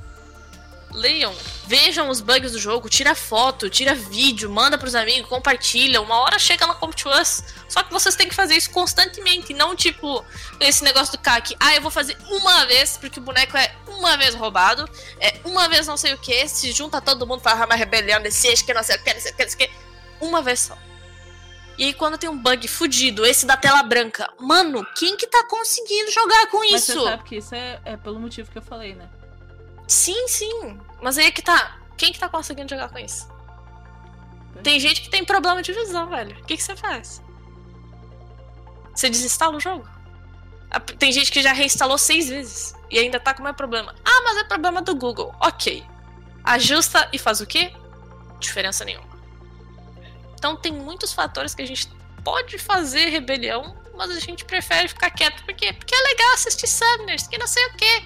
leiam, 0.94 1.34
vejam 1.66 2.08
os 2.08 2.20
bugs 2.20 2.52
do 2.52 2.58
jogo, 2.58 2.88
tira 2.88 3.14
foto, 3.14 3.68
tira 3.68 3.94
vídeo, 3.94 4.48
manda 4.48 4.78
pros 4.78 4.94
amigos, 4.94 5.28
compartilha. 5.28 6.00
Uma 6.00 6.20
hora 6.20 6.38
chega 6.38 6.66
na 6.66 6.74
Come 6.74 6.94
to 6.94 7.10
Us. 7.10 7.42
Só 7.68 7.82
que 7.82 7.92
vocês 7.92 8.14
têm 8.14 8.28
que 8.28 8.34
fazer 8.34 8.54
isso 8.54 8.70
constantemente, 8.70 9.52
não 9.52 9.74
tipo 9.74 10.24
esse 10.60 10.84
negócio 10.84 11.12
do 11.12 11.18
CAC. 11.18 11.56
Ah, 11.58 11.74
eu 11.74 11.82
vou 11.82 11.90
fazer 11.90 12.16
uma 12.30 12.64
vez, 12.66 12.96
porque 12.96 13.18
o 13.18 13.22
boneco 13.22 13.56
é 13.56 13.74
uma 13.88 14.16
vez 14.16 14.34
roubado, 14.34 14.88
é 15.20 15.40
uma 15.44 15.68
vez 15.68 15.86
não 15.86 15.96
sei 15.96 16.14
o 16.14 16.18
que, 16.18 16.48
se 16.48 16.72
junta 16.72 17.00
todo 17.00 17.26
mundo 17.26 17.40
pra 17.40 17.54
uma 17.54 17.74
rebelião 17.74 18.22
desse, 18.22 18.64
que 18.64 18.72
não 18.72 18.82
sei 18.82 18.96
o 18.96 19.02
que, 19.02 19.12
não 19.12 19.20
sei 19.20 19.32
o 19.32 19.34
que, 19.34 19.42
não 19.42 19.50
sei 19.50 19.66
o 19.66 19.68
que. 19.68 19.74
Uma 20.20 20.42
vez 20.42 20.60
só. 20.60 20.78
E 21.76 21.86
aí 21.86 21.92
quando 21.92 22.16
tem 22.16 22.30
um 22.30 22.38
bug 22.38 22.68
fudido, 22.68 23.26
esse 23.26 23.44
da 23.44 23.56
tela 23.56 23.82
branca, 23.82 24.32
mano, 24.38 24.86
quem 24.94 25.16
que 25.16 25.26
tá 25.26 25.44
conseguindo 25.48 26.10
jogar 26.12 26.46
com 26.46 26.58
Mas 26.58 26.88
isso? 26.88 27.00
você 27.00 27.04
sabe 27.10 27.24
que 27.24 27.36
isso 27.36 27.54
é, 27.54 27.80
é 27.84 27.96
pelo 27.96 28.20
motivo 28.20 28.48
que 28.48 28.58
eu 28.58 28.62
falei, 28.62 28.94
né? 28.94 29.08
Sim, 29.86 30.28
sim. 30.28 30.78
Mas 31.02 31.18
aí 31.18 31.26
é 31.26 31.30
que 31.30 31.42
tá. 31.42 31.78
Quem 31.96 32.12
que 32.12 32.18
tá 32.18 32.28
conseguindo 32.28 32.70
jogar 32.70 32.88
com 32.88 32.98
isso? 32.98 33.28
Tem 34.62 34.78
gente 34.80 35.02
que 35.02 35.10
tem 35.10 35.24
problema 35.24 35.62
de 35.62 35.72
visão, 35.72 36.08
velho. 36.08 36.38
O 36.40 36.44
que, 36.44 36.56
que 36.56 36.62
você 36.62 36.76
faz? 36.76 37.22
Você 38.94 39.10
desinstala 39.10 39.56
o 39.56 39.60
jogo? 39.60 39.86
Tem 40.98 41.12
gente 41.12 41.30
que 41.30 41.42
já 41.42 41.52
reinstalou 41.52 41.98
seis 41.98 42.28
vezes 42.28 42.74
e 42.90 42.98
ainda 42.98 43.20
tá 43.20 43.34
com 43.34 43.42
mesmo 43.42 43.56
problema. 43.56 43.94
Ah, 44.04 44.22
mas 44.24 44.38
é 44.38 44.44
problema 44.44 44.80
do 44.82 44.94
Google. 44.94 45.34
Ok. 45.40 45.84
Ajusta 46.42 47.08
e 47.12 47.18
faz 47.18 47.40
o 47.40 47.46
quê? 47.46 47.72
Diferença 48.38 48.84
nenhuma. 48.84 49.08
Então 50.34 50.56
tem 50.56 50.72
muitos 50.72 51.12
fatores 51.12 51.54
que 51.54 51.62
a 51.62 51.66
gente 51.66 51.88
pode 52.22 52.58
fazer 52.58 53.08
rebelião, 53.08 53.76
mas 53.96 54.10
a 54.10 54.20
gente 54.20 54.44
prefere 54.44 54.88
ficar 54.88 55.10
quieto. 55.10 55.44
Por 55.44 55.54
quê? 55.54 55.72
Porque 55.72 55.94
é 55.94 56.00
legal 56.00 56.34
assistir 56.34 56.66
Summoners, 56.66 57.26
que 57.26 57.38
não 57.38 57.46
sei 57.46 57.64
o 57.66 57.76
quê. 57.76 58.02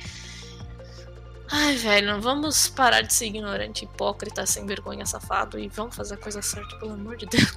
Ai, 1.51 1.77
velho, 1.77 2.21
vamos 2.21 2.69
parar 2.69 3.01
de 3.03 3.13
ser 3.13 3.27
ignorante, 3.27 3.85
hipócrita, 3.85 4.45
sem 4.45 4.67
vergonha, 4.67 5.07
safado 5.07 5.59
e 5.59 5.69
vamos 5.69 5.97
fazer 5.97 6.15
a 6.15 6.19
coisa 6.19 6.43
certa, 6.43 6.77
pelo 6.77 6.93
amor 6.93 7.17
de 7.17 7.27
Deus. 7.27 7.57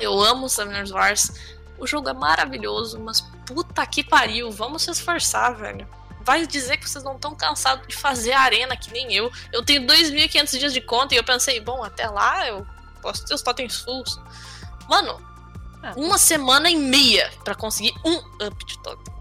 Eu 0.00 0.18
amo 0.22 0.48
Summoners 0.48 0.90
Wars. 0.90 1.30
O 1.78 1.86
jogo 1.86 2.08
é 2.08 2.12
maravilhoso, 2.12 2.98
mas 3.00 3.20
puta 3.46 3.84
que 3.86 4.02
pariu, 4.02 4.50
vamos 4.50 4.82
se 4.82 4.90
esforçar, 4.90 5.54
velho. 5.56 5.86
Vai 6.22 6.46
dizer 6.46 6.76
que 6.76 6.88
vocês 6.88 7.04
não 7.04 7.14
estão 7.16 7.34
cansados 7.34 7.86
de 7.86 7.96
fazer 7.96 8.32
arena 8.32 8.76
que 8.76 8.90
nem 8.92 9.12
eu. 9.14 9.30
Eu 9.52 9.64
tenho 9.64 9.86
2.500 9.86 10.58
dias 10.58 10.72
de 10.72 10.80
conta 10.80 11.14
e 11.14 11.18
eu 11.18 11.24
pensei, 11.24 11.60
bom, 11.60 11.82
até 11.84 12.08
lá 12.08 12.46
eu 12.48 12.66
posso 13.02 13.24
ter 13.24 13.34
os 13.34 13.42
totens 13.42 13.76
fulls. 13.78 14.20
Mano, 14.88 15.20
Ah, 15.82 15.92
uma 15.96 16.18
semana 16.18 16.68
e 16.68 16.76
meia 16.76 17.30
pra 17.44 17.54
conseguir 17.54 17.94
um 18.04 18.16
up 18.44 18.64
de 18.66 18.78
totem. 18.82 19.14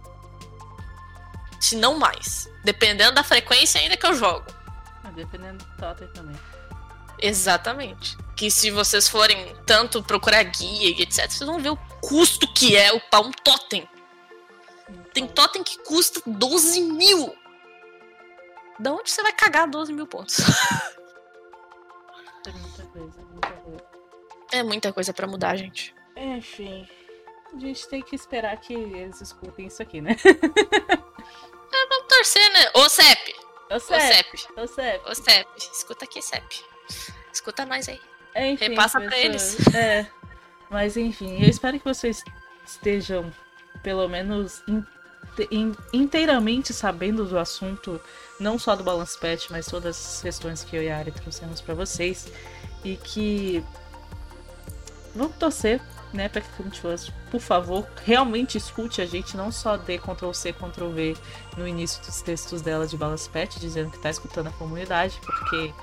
Se 1.59 1.75
não 1.75 1.97
mais. 1.97 2.49
Dependendo 2.63 3.13
da 3.13 3.23
frequência 3.23 3.79
ainda 3.79 3.97
que 3.97 4.05
eu 4.05 4.13
jogo. 4.13 4.45
mas 5.03 5.13
dependendo 5.15 5.63
do 5.63 5.77
Totem 5.77 6.07
também. 6.09 6.35
Exatamente. 7.19 8.17
Que 8.35 8.51
se 8.51 8.69
vocês 8.69 9.07
forem 9.09 9.55
tanto 9.65 10.03
procurar 10.03 10.43
guia 10.43 10.89
e 10.89 11.01
etc, 11.01 11.29
vocês 11.29 11.39
vão 11.47 11.59
ver 11.59 11.69
o 11.69 11.77
custo 12.01 12.47
que 12.53 12.75
é 12.75 12.93
upar 12.93 13.21
um 13.21 13.31
totem. 13.31 13.89
Tem 15.13 15.23
Então, 15.23 15.27
totem 15.47 15.63
que 15.63 15.79
custa 15.79 16.21
12 16.25 16.81
mil. 16.81 17.35
Da 18.79 18.93
onde 18.93 19.09
você 19.09 19.23
vai 19.23 19.33
cagar 19.33 19.67
12 19.67 19.91
mil 19.91 20.05
pontos? 20.05 20.37
tem 22.43 22.53
muita 22.53 22.83
coisa, 22.85 23.21
muita 23.23 23.51
coisa. 23.51 23.83
É 24.51 24.63
muita 24.63 24.93
coisa 24.93 25.13
pra 25.13 25.25
mudar, 25.27 25.55
gente. 25.55 25.95
Enfim, 26.15 26.87
a 27.53 27.59
gente 27.59 27.87
tem 27.87 28.01
que 28.03 28.15
esperar 28.15 28.55
que 28.57 28.73
eles 28.73 29.19
escutem 29.19 29.65
isso 29.65 29.81
aqui, 29.81 29.99
né? 29.99 30.15
Torcer, 32.17 32.51
né? 32.53 32.69
Ô, 32.73 32.89
CEP! 32.89 33.35
Ô, 33.69 33.79
CEP! 33.79 34.47
ô, 34.57 34.67
Sep. 34.67 35.09
Ô, 35.11 35.15
CEP! 35.15 35.47
Escuta 35.57 36.05
aqui, 36.05 36.21
CEP. 36.21 36.63
Escuta 37.31 37.65
nós 37.65 37.87
aí. 37.89 37.99
Enfim, 38.35 38.69
Repassa 38.69 38.99
pra 38.99 39.09
pessoas, 39.09 39.67
É, 39.75 40.07
mas 40.69 40.95
enfim, 40.97 41.41
eu 41.43 41.49
espero 41.49 41.77
que 41.79 41.85
vocês 41.85 42.23
estejam, 42.65 43.31
pelo 43.83 44.07
menos, 44.07 44.61
inte- 44.67 45.47
in- 45.51 45.75
inteiramente 45.93 46.73
sabendo 46.73 47.25
do 47.25 47.37
assunto, 47.37 47.99
não 48.39 48.57
só 48.59 48.75
do 48.75 48.83
Balance 48.83 49.17
Patch, 49.19 49.49
mas 49.49 49.65
todas 49.65 49.95
as 49.97 50.21
questões 50.21 50.63
que 50.63 50.75
eu 50.75 50.83
e 50.83 50.89
a 50.89 50.97
Ari 50.97 51.11
trouxemos 51.11 51.61
pra 51.61 51.73
vocês. 51.75 52.27
E 52.83 52.95
que 52.95 53.63
vamos 55.15 55.35
torcer, 55.37 55.81
né, 56.13 56.29
pra 56.29 56.41
que 56.41 56.47
First, 56.79 57.11
por 57.29 57.41
favor, 57.41 57.87
realmente 58.05 58.57
escute 58.57 59.01
a 59.01 59.05
gente, 59.05 59.35
não 59.37 59.51
só 59.51 59.77
dê 59.77 59.97
Ctrl 59.97 60.31
C, 60.33 60.53
Ctrl 60.53 60.89
V 60.89 61.17
no 61.57 61.67
início 61.67 62.01
dos 62.03 62.21
textos 62.21 62.61
dela 62.61 62.87
de 62.87 62.97
Balance 62.97 63.29
Patch, 63.29 63.57
dizendo 63.57 63.91
que 63.91 63.99
tá 63.99 64.09
escutando 64.09 64.47
a 64.47 64.51
comunidade, 64.51 65.19
porque 65.25 65.73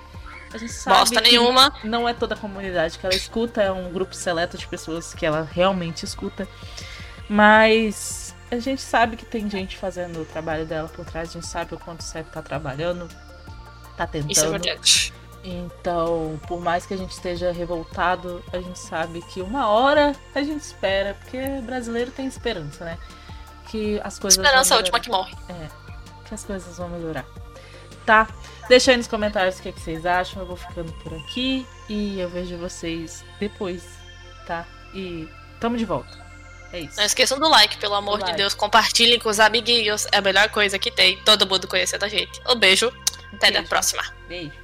a 0.52 0.58
gente 0.58 0.72
sabe 0.72 0.98
Bosta 0.98 1.22
que 1.22 1.30
nenhuma. 1.30 1.72
não 1.84 2.08
é 2.08 2.14
toda 2.14 2.34
a 2.34 2.38
comunidade 2.38 2.98
que 2.98 3.06
ela 3.06 3.14
escuta, 3.14 3.62
é 3.62 3.70
um 3.72 3.92
grupo 3.92 4.14
seleto 4.14 4.56
de 4.56 4.66
pessoas 4.66 5.14
que 5.14 5.24
ela 5.26 5.42
realmente 5.42 6.04
escuta. 6.04 6.46
Mas 7.28 8.34
a 8.50 8.58
gente 8.58 8.82
sabe 8.82 9.16
que 9.16 9.24
tem 9.24 9.48
gente 9.48 9.76
fazendo 9.76 10.20
o 10.20 10.24
trabalho 10.24 10.66
dela 10.66 10.88
por 10.88 11.04
trás, 11.04 11.30
a 11.30 11.32
gente 11.32 11.46
sabe 11.46 11.74
o 11.74 11.78
quanto 11.78 12.00
o 12.00 12.04
CEP 12.04 12.30
tá 12.30 12.42
trabalhando, 12.42 13.08
tá 13.96 14.04
Isso 14.28 14.44
é 14.44 14.48
tentando. 14.48 14.50
verdade. 14.62 15.13
Então, 15.44 16.40
por 16.48 16.58
mais 16.58 16.86
que 16.86 16.94
a 16.94 16.96
gente 16.96 17.10
esteja 17.10 17.52
revoltado, 17.52 18.42
a 18.50 18.58
gente 18.58 18.78
sabe 18.78 19.20
que 19.20 19.42
uma 19.42 19.68
hora 19.68 20.16
a 20.34 20.42
gente 20.42 20.62
espera, 20.62 21.14
porque 21.20 21.38
brasileiro 21.62 22.10
tem 22.10 22.26
esperança, 22.26 22.84
né? 22.84 22.98
Que 23.70 24.00
as 24.02 24.18
coisas 24.18 24.38
Esperança 24.38 24.72
é 24.72 24.76
a 24.76 24.78
última 24.78 24.98
que 25.00 25.10
morre. 25.10 25.34
que 26.24 26.34
as 26.34 26.44
coisas 26.44 26.78
vão 26.78 26.88
melhorar. 26.88 27.26
Tá? 28.06 28.26
Deixa 28.68 28.90
aí 28.90 28.96
nos 28.96 29.06
comentários 29.06 29.58
o 29.58 29.62
que, 29.62 29.68
é 29.68 29.72
que 29.72 29.80
vocês 29.80 30.06
acham. 30.06 30.40
Eu 30.42 30.46
vou 30.46 30.56
ficando 30.56 30.90
por 31.02 31.12
aqui 31.14 31.66
e 31.88 32.18
eu 32.18 32.28
vejo 32.30 32.56
vocês 32.56 33.22
depois, 33.38 33.84
tá? 34.46 34.66
E 34.94 35.28
tamo 35.60 35.76
de 35.76 35.84
volta. 35.84 36.24
É 36.72 36.80
isso. 36.80 36.96
Não 36.96 37.04
esqueçam 37.04 37.38
do 37.38 37.48
like, 37.48 37.76
pelo 37.76 37.94
amor 37.94 38.22
de 38.22 38.32
Deus. 38.32 38.54
Compartilhem 38.54 39.18
com 39.18 39.28
os 39.28 39.38
amiguinhos. 39.38 40.06
É 40.10 40.16
a 40.18 40.22
melhor 40.22 40.48
coisa 40.48 40.78
que 40.78 40.90
tem. 40.90 41.18
Todo 41.22 41.46
mundo 41.46 41.68
conhecer 41.68 41.98
da 41.98 42.08
gente. 42.08 42.40
Um 42.48 42.56
beijo. 42.56 42.90
Até 43.34 43.48
a 43.48 43.50
Beijo. 43.52 43.68
próxima. 43.68 44.02
Beijo. 44.28 44.63